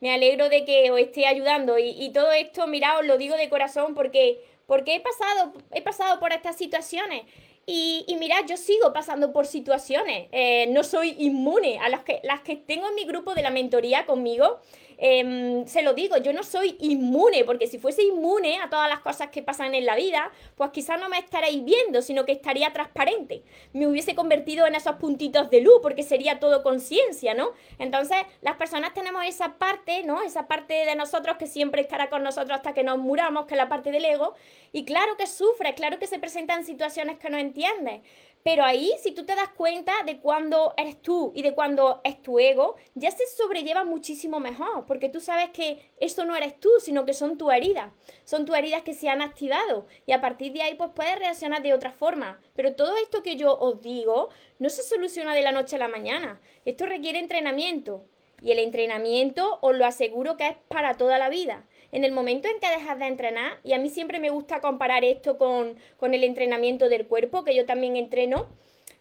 Me 0.00 0.12
alegro 0.12 0.48
de 0.48 0.64
que 0.64 0.90
os 0.90 1.00
esté 1.00 1.26
ayudando 1.26 1.78
y, 1.78 2.10
todo 2.12 2.30
esto, 2.32 2.66
mirad, 2.66 3.00
os 3.00 3.06
lo 3.06 3.16
digo 3.16 3.36
de 3.36 3.48
corazón 3.48 3.94
porque, 3.94 4.44
porque 4.66 4.96
he, 4.96 5.00
pasado, 5.00 5.52
he 5.72 5.82
pasado 5.82 6.20
por 6.20 6.32
estas 6.32 6.56
situaciones. 6.56 7.22
Y, 7.66 8.04
y 8.06 8.16
mirad, 8.16 8.44
yo 8.46 8.58
sigo 8.58 8.92
pasando 8.92 9.32
por 9.32 9.46
situaciones. 9.46 10.28
Eh, 10.32 10.66
no 10.68 10.84
soy 10.84 11.16
inmune 11.18 11.78
a 11.78 11.88
las 11.88 12.04
que, 12.04 12.20
las 12.22 12.42
que 12.42 12.56
tengo 12.56 12.86
en 12.86 12.94
mi 12.94 13.04
grupo 13.04 13.34
de 13.34 13.42
la 13.42 13.48
mentoría 13.48 14.04
conmigo. 14.04 14.60
Em, 14.98 15.66
se 15.66 15.82
lo 15.82 15.94
digo, 15.94 16.16
yo 16.18 16.32
no 16.32 16.42
soy 16.42 16.76
inmune, 16.80 17.44
porque 17.44 17.66
si 17.66 17.78
fuese 17.78 18.02
inmune 18.02 18.60
a 18.60 18.68
todas 18.68 18.88
las 18.88 19.00
cosas 19.00 19.28
que 19.28 19.42
pasan 19.42 19.74
en 19.74 19.86
la 19.86 19.96
vida, 19.96 20.30
pues 20.56 20.70
quizás 20.70 21.00
no 21.00 21.08
me 21.08 21.18
estaréis 21.18 21.64
viendo, 21.64 22.02
sino 22.02 22.24
que 22.24 22.32
estaría 22.32 22.72
transparente. 22.72 23.42
Me 23.72 23.86
hubiese 23.86 24.14
convertido 24.14 24.66
en 24.66 24.74
esos 24.74 24.96
puntitos 24.96 25.50
de 25.50 25.60
luz, 25.60 25.80
porque 25.82 26.02
sería 26.02 26.38
todo 26.38 26.62
conciencia, 26.62 27.34
¿no? 27.34 27.52
Entonces, 27.78 28.18
las 28.40 28.56
personas 28.56 28.94
tenemos 28.94 29.24
esa 29.24 29.54
parte, 29.58 30.04
¿no? 30.04 30.22
Esa 30.22 30.46
parte 30.46 30.74
de 30.86 30.94
nosotros 30.94 31.36
que 31.36 31.46
siempre 31.46 31.82
estará 31.82 32.10
con 32.10 32.22
nosotros 32.22 32.56
hasta 32.56 32.74
que 32.74 32.84
nos 32.84 32.98
muramos, 32.98 33.46
que 33.46 33.54
es 33.54 33.58
la 33.58 33.68
parte 33.68 33.90
del 33.90 34.04
ego. 34.04 34.34
Y 34.72 34.84
claro 34.84 35.16
que 35.16 35.26
sufre, 35.26 35.74
claro 35.74 35.98
que 35.98 36.06
se 36.06 36.18
presentan 36.18 36.64
situaciones 36.64 37.18
que 37.18 37.30
no 37.30 37.38
entiendes. 37.38 38.00
Pero 38.44 38.62
ahí, 38.62 38.92
si 39.02 39.12
tú 39.12 39.24
te 39.24 39.34
das 39.34 39.48
cuenta 39.56 39.94
de 40.04 40.18
cuando 40.18 40.74
eres 40.76 41.00
tú 41.00 41.32
y 41.34 41.40
de 41.40 41.54
cuando 41.54 42.02
es 42.04 42.20
tu 42.20 42.38
ego, 42.38 42.76
ya 42.94 43.10
se 43.10 43.26
sobrelleva 43.26 43.84
muchísimo 43.84 44.38
mejor, 44.38 44.84
porque 44.84 45.08
tú 45.08 45.18
sabes 45.18 45.48
que 45.48 45.90
eso 45.98 46.26
no 46.26 46.36
eres 46.36 46.60
tú, 46.60 46.68
sino 46.78 47.06
que 47.06 47.14
son 47.14 47.38
tus 47.38 47.50
heridas. 47.54 47.90
Son 48.24 48.44
tus 48.44 48.54
heridas 48.54 48.82
que 48.82 48.92
se 48.92 49.08
han 49.08 49.22
activado 49.22 49.86
y 50.04 50.12
a 50.12 50.20
partir 50.20 50.52
de 50.52 50.60
ahí 50.60 50.74
pues 50.74 50.90
puedes 50.94 51.18
reaccionar 51.18 51.62
de 51.62 51.72
otra 51.72 51.90
forma. 51.90 52.38
Pero 52.54 52.74
todo 52.74 52.94
esto 52.98 53.22
que 53.22 53.36
yo 53.36 53.56
os 53.58 53.80
digo 53.80 54.28
no 54.58 54.68
se 54.68 54.82
soluciona 54.82 55.34
de 55.34 55.40
la 55.40 55.52
noche 55.52 55.76
a 55.76 55.78
la 55.78 55.88
mañana. 55.88 56.38
Esto 56.66 56.84
requiere 56.84 57.20
entrenamiento. 57.20 58.04
Y 58.42 58.52
el 58.52 58.58
entrenamiento 58.58 59.58
os 59.62 59.74
lo 59.74 59.86
aseguro 59.86 60.36
que 60.36 60.48
es 60.48 60.56
para 60.68 60.98
toda 60.98 61.18
la 61.18 61.30
vida 61.30 61.64
en 61.94 62.02
el 62.02 62.10
momento 62.10 62.48
en 62.48 62.58
que 62.58 62.68
dejas 62.68 62.98
de 62.98 63.06
entrenar, 63.06 63.60
y 63.62 63.72
a 63.72 63.78
mí 63.78 63.88
siempre 63.88 64.18
me 64.18 64.30
gusta 64.30 64.60
comparar 64.60 65.04
esto 65.04 65.38
con, 65.38 65.78
el 66.00 66.24
entrenamiento 66.24 66.88
del 66.88 67.06
cuerpo, 67.06 67.44
que 67.44 67.54
yo 67.54 67.66
también 67.66 67.96
entreno, 67.96 68.48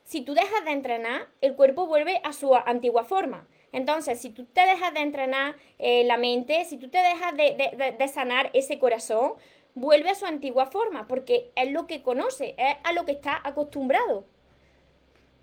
si 0.03 0.21
tú 0.21 0.35
dejas 0.35 0.63
de 0.63 0.73
entrenar, 0.73 1.27
el 1.41 1.55
cuerpo 1.55 1.87
vuelve 1.87 2.21
a 2.23 2.33
su 2.33 2.53
antigua 2.53 3.03
forma. 3.03 3.47
Entonces, 3.71 4.21
si 4.21 4.29
tú 4.29 4.45
te 4.45 4.61
dejas 4.61 4.93
de 4.93 4.99
entrenar 4.99 5.55
eh, 5.79 6.03
la 6.03 6.17
mente, 6.17 6.65
si 6.65 6.77
tú 6.77 6.89
te 6.89 6.99
dejas 6.99 7.35
de, 7.35 8.07
sanar 8.13 8.51
ese 8.53 8.77
corazón, 8.77 9.33
vuelve 9.73 10.11
a 10.11 10.15
su 10.15 10.27
antigua 10.27 10.67
forma, 10.67 11.07
porque 11.07 11.49
es 11.55 11.71
lo 11.71 11.87
que 11.87 12.03
conoce, 12.03 12.53
es 12.59 12.75
a 12.83 12.93
lo 12.93 13.05
que 13.05 13.13
está 13.13 13.41
acostumbrado. 13.43 14.25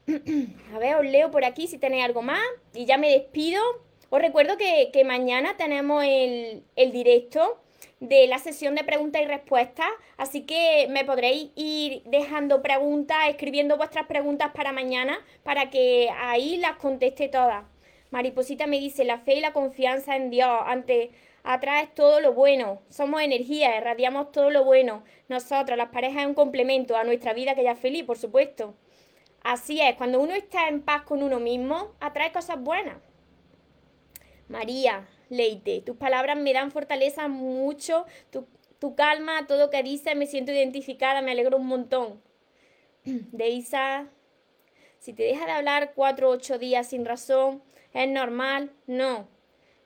a 0.72 0.78
ver, 0.78 0.94
os 0.94 1.04
leo 1.04 1.32
por 1.32 1.44
aquí 1.44 1.66
si 1.66 1.78
tenéis 1.78 2.04
algo 2.04 2.22
más 2.22 2.46
y 2.74 2.84
ya 2.84 2.96
me 2.96 3.10
despido. 3.10 3.60
Os 4.12 4.20
recuerdo 4.20 4.56
que, 4.56 5.04
mañana 5.04 5.56
tenemos 5.56 6.02
el, 6.04 6.64
directo 6.90 7.60
de 8.00 8.26
la 8.26 8.38
sesión 8.38 8.74
de 8.74 8.82
preguntas 8.82 9.22
y 9.22 9.24
respuestas, 9.24 9.86
así 10.16 10.42
que 10.42 10.88
me 10.90 11.04
podréis 11.04 11.50
ir 11.54 12.02
dejando 12.06 12.60
preguntas, 12.60 13.28
escribiendo 13.28 13.76
vuestras 13.76 14.06
preguntas 14.06 14.50
para 14.52 14.72
mañana, 14.72 15.24
para 15.44 15.70
que 15.70 16.10
ahí 16.18 16.56
las 16.56 16.74
conteste 16.76 17.28
todas. 17.28 17.64
Mariposita 18.10 18.66
me 18.66 18.80
dice, 18.80 19.04
la 19.04 19.18
fe 19.18 19.34
y 19.34 19.40
la 19.40 19.52
confianza 19.52 20.16
en 20.16 20.30
Dios, 20.30 20.58
ante, 20.66 21.12
atraes 21.44 21.94
todo 21.94 22.20
lo 22.20 22.32
bueno, 22.32 22.82
somos 22.88 23.22
energía, 23.22 23.76
irradiamos 23.76 24.32
todo 24.32 24.50
lo 24.50 24.64
bueno. 24.64 25.04
Nosotros, 25.28 25.78
las 25.78 25.90
parejas, 25.90 26.22
es 26.22 26.26
un 26.26 26.34
complemento 26.34 26.96
a 26.96 27.04
nuestra 27.04 27.32
vida 27.32 27.54
que 27.54 27.62
ya 27.62 27.72
es 27.72 27.78
feliz, 27.78 28.02
por 28.02 28.18
supuesto. 28.18 28.74
Así 29.44 29.80
es, 29.80 29.94
cuando 29.94 30.20
uno 30.20 30.34
está 30.34 30.66
en 30.66 30.82
paz 30.82 31.02
con 31.02 31.22
uno 31.22 31.38
mismo, 31.38 31.92
atrae 32.00 32.32
cosas 32.32 32.60
buenas. 32.60 32.96
María, 34.50 35.06
Leite, 35.28 35.80
tus 35.80 35.96
palabras 35.96 36.36
me 36.36 36.52
dan 36.52 36.72
fortaleza 36.72 37.28
mucho, 37.28 38.04
tu, 38.80 38.94
calma, 38.96 39.46
todo 39.46 39.70
que 39.70 39.84
dices, 39.84 40.16
me 40.16 40.26
siento 40.26 40.50
identificada, 40.50 41.22
me 41.22 41.30
alegro 41.30 41.56
un 41.56 41.68
montón. 41.68 42.20
Deisa, 43.04 44.08
si 44.98 45.12
te 45.12 45.22
deja 45.22 45.46
de 45.46 45.52
hablar 45.52 45.92
cuatro 45.94 46.28
o 46.28 46.32
ocho 46.32 46.58
días 46.58 46.88
sin 46.88 47.04
razón, 47.04 47.62
¿es 47.94 48.08
normal? 48.08 48.72
No. 48.88 49.28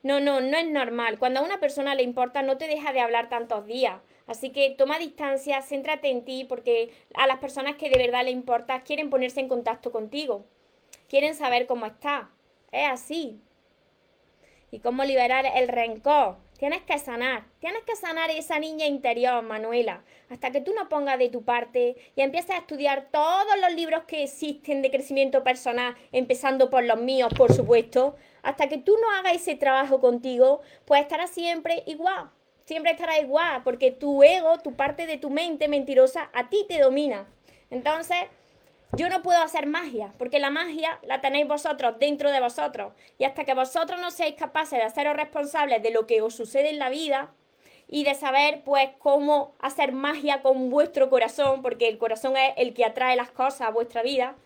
No, 0.02 0.18
no, 0.20 0.40
no 0.40 0.56
es 0.56 0.70
normal. 0.70 1.18
Cuando 1.18 1.40
a 1.40 1.44
una 1.44 1.60
persona 1.60 1.94
le 1.94 2.02
importa, 2.02 2.40
no 2.40 2.56
te 2.56 2.66
deja 2.66 2.94
de 2.94 3.00
hablar 3.00 3.28
tantos 3.28 3.66
días. 3.66 4.00
Así 4.26 4.50
que 4.50 4.70
toma 4.70 4.98
distancia, 4.98 5.60
céntrate 5.60 6.08
en 6.08 6.24
ti, 6.24 6.44
porque 6.44 6.90
a 7.12 7.26
las 7.26 7.38
personas 7.38 7.76
que 7.76 7.90
de 7.90 7.98
verdad 7.98 8.24
le 8.24 8.30
importa 8.30 8.82
quieren 8.82 9.10
ponerse 9.10 9.40
en 9.40 9.48
contacto 9.48 9.92
contigo. 9.92 10.46
Quieren 11.06 11.34
saber 11.34 11.66
cómo 11.66 11.84
está. 11.84 12.30
Es 12.72 12.88
así 12.88 13.42
y 14.74 14.80
cómo 14.80 15.04
liberar 15.04 15.46
el 15.54 15.68
rencor. 15.68 16.36
Tienes 16.58 16.82
que 16.82 16.98
sanar, 16.98 17.44
tienes 17.60 17.82
que 17.84 17.94
sanar 17.94 18.30
esa 18.30 18.58
niña 18.58 18.86
interior, 18.86 19.42
Manuela, 19.42 20.02
hasta 20.30 20.50
que 20.50 20.60
tú 20.60 20.72
no 20.74 20.88
pongas 20.88 21.18
de 21.18 21.28
tu 21.28 21.44
parte 21.44 21.96
y 22.16 22.22
empieces 22.22 22.50
a 22.50 22.58
estudiar 22.58 23.08
todos 23.12 23.60
los 23.60 23.72
libros 23.74 24.04
que 24.04 24.24
existen 24.24 24.82
de 24.82 24.90
crecimiento 24.90 25.44
personal, 25.44 25.94
empezando 26.10 26.70
por 26.70 26.82
los 26.82 26.98
míos, 26.98 27.32
por 27.36 27.52
supuesto, 27.52 28.16
hasta 28.42 28.68
que 28.68 28.78
tú 28.78 28.96
no 29.00 29.10
hagas 29.12 29.34
ese 29.36 29.54
trabajo 29.54 30.00
contigo, 30.00 30.60
pues 30.86 31.02
estarás 31.02 31.30
siempre 31.30 31.82
igual, 31.86 32.30
siempre 32.64 32.92
estarás 32.92 33.20
igual, 33.20 33.62
porque 33.62 33.92
tu 33.92 34.22
ego, 34.22 34.58
tu 34.58 34.74
parte 34.74 35.06
de 35.06 35.18
tu 35.18 35.30
mente 35.30 35.68
mentirosa, 35.68 36.30
a 36.32 36.48
ti 36.48 36.64
te 36.68 36.80
domina. 36.80 37.28
Entonces, 37.70 38.18
yo 38.96 39.08
no 39.08 39.22
puedo 39.22 39.42
hacer 39.42 39.66
magia, 39.66 40.12
porque 40.18 40.38
la 40.38 40.50
magia 40.50 40.98
la 41.02 41.20
tenéis 41.20 41.48
vosotros 41.48 41.98
dentro 41.98 42.30
de 42.30 42.40
vosotros. 42.40 42.92
Y 43.18 43.24
hasta 43.24 43.44
que 43.44 43.54
vosotros 43.54 44.00
no 44.00 44.10
seáis 44.10 44.34
capaces 44.36 44.78
de 44.78 44.84
haceros 44.84 45.16
responsables 45.16 45.82
de 45.82 45.90
lo 45.90 46.06
que 46.06 46.22
os 46.22 46.34
sucede 46.34 46.70
en 46.70 46.78
la 46.78 46.88
vida 46.88 47.32
y 47.88 48.04
de 48.04 48.14
saber 48.14 48.62
pues 48.64 48.90
cómo 48.98 49.54
hacer 49.60 49.92
magia 49.92 50.42
con 50.42 50.70
vuestro 50.70 51.10
corazón, 51.10 51.62
porque 51.62 51.88
el 51.88 51.98
corazón 51.98 52.36
es 52.36 52.54
el 52.56 52.74
que 52.74 52.84
atrae 52.84 53.16
las 53.16 53.30
cosas 53.30 53.62
a 53.62 53.70
vuestra 53.70 54.02
vida, 54.02 54.36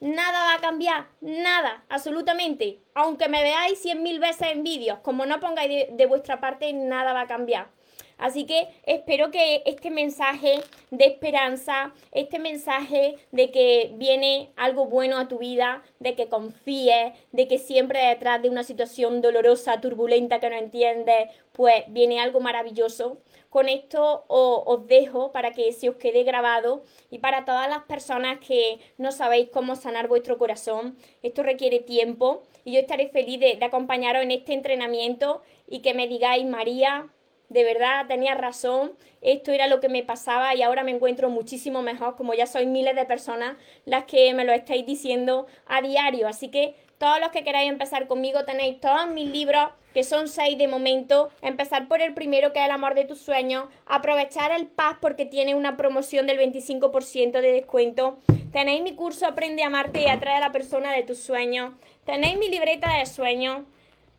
nada 0.00 0.44
va 0.44 0.54
a 0.54 0.60
cambiar, 0.60 1.06
nada, 1.20 1.84
absolutamente. 1.88 2.80
Aunque 2.94 3.28
me 3.28 3.42
veáis 3.42 3.80
cien 3.80 4.02
mil 4.02 4.20
veces 4.20 4.48
en 4.52 4.62
vídeos, 4.62 4.98
como 5.00 5.26
no 5.26 5.40
pongáis 5.40 5.86
de 5.90 6.06
vuestra 6.06 6.40
parte, 6.40 6.72
nada 6.72 7.12
va 7.12 7.22
a 7.22 7.26
cambiar. 7.26 7.75
Así 8.18 8.46
que 8.46 8.68
espero 8.84 9.30
que 9.30 9.62
este 9.66 9.90
mensaje 9.90 10.60
de 10.90 11.04
esperanza, 11.04 11.92
este 12.12 12.38
mensaje 12.38 13.16
de 13.30 13.50
que 13.50 13.90
viene 13.94 14.50
algo 14.56 14.86
bueno 14.86 15.18
a 15.18 15.28
tu 15.28 15.38
vida, 15.38 15.82
de 16.00 16.14
que 16.14 16.28
confíes, 16.28 17.12
de 17.32 17.46
que 17.46 17.58
siempre 17.58 18.06
detrás 18.06 18.40
de 18.40 18.48
una 18.48 18.64
situación 18.64 19.20
dolorosa, 19.20 19.82
turbulenta 19.82 20.40
que 20.40 20.48
no 20.48 20.56
entiendes, 20.56 21.28
pues 21.52 21.84
viene 21.88 22.18
algo 22.18 22.40
maravilloso. 22.40 23.18
Con 23.50 23.68
esto 23.68 24.24
os, 24.28 24.86
dejo 24.86 25.32
para 25.32 25.52
que 25.52 25.72
se 25.72 25.88
os 25.88 25.96
quede 25.96 26.24
grabado 26.24 26.84
y 27.10 27.18
para 27.18 27.44
todas 27.44 27.68
las 27.68 27.84
personas 27.84 28.38
que 28.46 28.78
no 28.98 29.12
sabéis 29.12 29.50
cómo 29.50 29.76
sanar 29.76 30.08
vuestro 30.08 30.38
corazón, 30.38 30.96
esto 31.22 31.42
requiere 31.42 31.80
tiempo 31.80 32.42
y 32.64 32.72
yo 32.72 32.80
estaré 32.80 33.08
feliz 33.08 33.40
de 33.40 33.58
acompañaros 33.62 34.22
en 34.22 34.30
este 34.30 34.52
entrenamiento 34.52 35.42
y 35.68 35.80
que 35.80 35.94
me 35.94 36.06
digáis, 36.06 36.44
María, 36.44 37.10
de 37.48 37.64
verdad 37.64 38.06
tenía 38.06 38.34
razón, 38.34 38.92
esto 39.20 39.52
era 39.52 39.66
lo 39.66 39.80
que 39.80 39.88
me 39.88 40.02
pasaba 40.02 40.54
y 40.54 40.62
ahora 40.62 40.84
me 40.84 40.90
encuentro 40.90 41.30
muchísimo 41.30 41.82
mejor, 41.82 42.16
como 42.16 42.34
ya 42.34 42.46
sois 42.46 42.66
miles 42.66 42.94
de 42.96 43.04
personas 43.04 43.56
las 43.84 44.04
que 44.04 44.32
me 44.34 44.44
lo 44.44 44.52
estáis 44.52 44.84
diciendo 44.86 45.46
a 45.66 45.80
diario. 45.80 46.28
Así 46.28 46.48
que 46.48 46.74
todos 46.98 47.20
los 47.20 47.30
que 47.30 47.44
queráis 47.44 47.70
empezar 47.70 48.06
conmigo 48.06 48.44
tenéis 48.44 48.80
todos 48.80 49.06
mis 49.08 49.30
libros, 49.30 49.68
que 49.94 50.02
son 50.02 50.28
seis 50.28 50.58
de 50.58 50.68
momento. 50.68 51.30
Empezar 51.42 51.88
por 51.88 52.00
el 52.00 52.14
primero, 52.14 52.52
que 52.52 52.58
es 52.58 52.66
el 52.66 52.70
amor 52.70 52.94
de 52.94 53.04
tus 53.04 53.18
sueños. 53.18 53.66
Aprovechar 53.86 54.50
el 54.50 54.66
PAS 54.66 54.96
porque 55.00 55.24
tiene 55.24 55.54
una 55.54 55.76
promoción 55.76 56.26
del 56.26 56.38
25% 56.38 57.40
de 57.40 57.52
descuento. 57.52 58.18
Tenéis 58.52 58.82
mi 58.82 58.94
curso 58.94 59.26
Aprende 59.26 59.62
a 59.62 59.66
amarte 59.66 60.02
y 60.02 60.06
atrae 60.06 60.36
a 60.36 60.40
la 60.40 60.52
persona 60.52 60.92
de 60.92 61.02
tus 61.02 61.18
sueños. 61.18 61.74
Tenéis 62.04 62.38
mi 62.38 62.48
libreta 62.48 62.98
de 62.98 63.06
sueños 63.06 63.62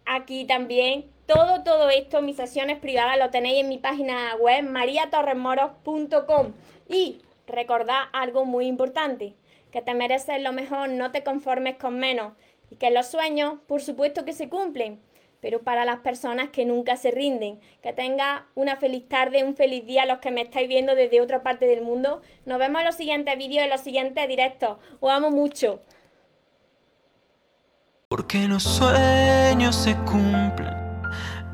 aquí 0.06 0.46
también 0.46 1.06
todo, 1.28 1.62
todo 1.64 1.90
esto, 1.90 2.22
mis 2.22 2.38
sesiones 2.38 2.80
privadas, 2.80 3.20
lo 3.20 3.30
tenéis 3.30 3.62
en 3.62 3.70
mi 3.70 3.78
página 3.78 4.36
web 4.38 4.64
mariatorremoros.com. 4.64 6.54
Y 6.90 7.22
recordad 7.46 8.04
algo 8.14 8.46
muy 8.46 8.66
importante, 8.66 9.36
que 9.72 9.82
te 9.82 9.94
mereces 9.94 10.42
lo 10.42 10.54
mejor, 10.54 10.90
no 10.90 11.12
te 11.12 11.24
conformes 11.24 11.76
con 11.76 12.00
menos. 12.00 12.34
Y 12.72 12.78
que 12.78 12.92
los 12.92 13.08
sueños, 13.08 13.60
por 13.68 13.82
supuesto 13.82 14.26
que 14.26 14.34
se 14.34 14.50
cumplen, 14.50 15.02
pero 15.42 15.62
para 15.62 15.86
las 15.86 16.00
personas 16.00 16.50
que 16.50 16.66
nunca 16.66 16.96
se 16.96 17.12
rinden. 17.12 17.60
Que 17.84 17.94
tenga 17.94 18.48
una 18.56 18.78
feliz 18.78 19.08
tarde, 19.08 19.44
un 19.44 19.56
feliz 19.56 19.86
día 19.86 20.06
los 20.06 20.20
que 20.20 20.32
me 20.32 20.42
estáis 20.42 20.68
viendo 20.68 20.96
desde 20.96 21.22
otra 21.22 21.44
parte 21.44 21.68
del 21.68 21.82
mundo. 21.82 22.22
Nos 22.46 22.58
vemos 22.58 22.80
en 22.80 22.86
los 22.88 22.96
siguientes 22.96 23.38
vídeos, 23.38 23.66
en 23.66 23.70
los 23.70 23.82
siguientes 23.82 24.28
directos. 24.28 24.78
Os 25.00 25.12
amo 25.12 25.30
mucho. 25.30 25.82
Porque 28.08 28.48
los 28.48 28.64
sueños 28.64 29.76
se 29.76 29.94
cumplen 30.06 30.77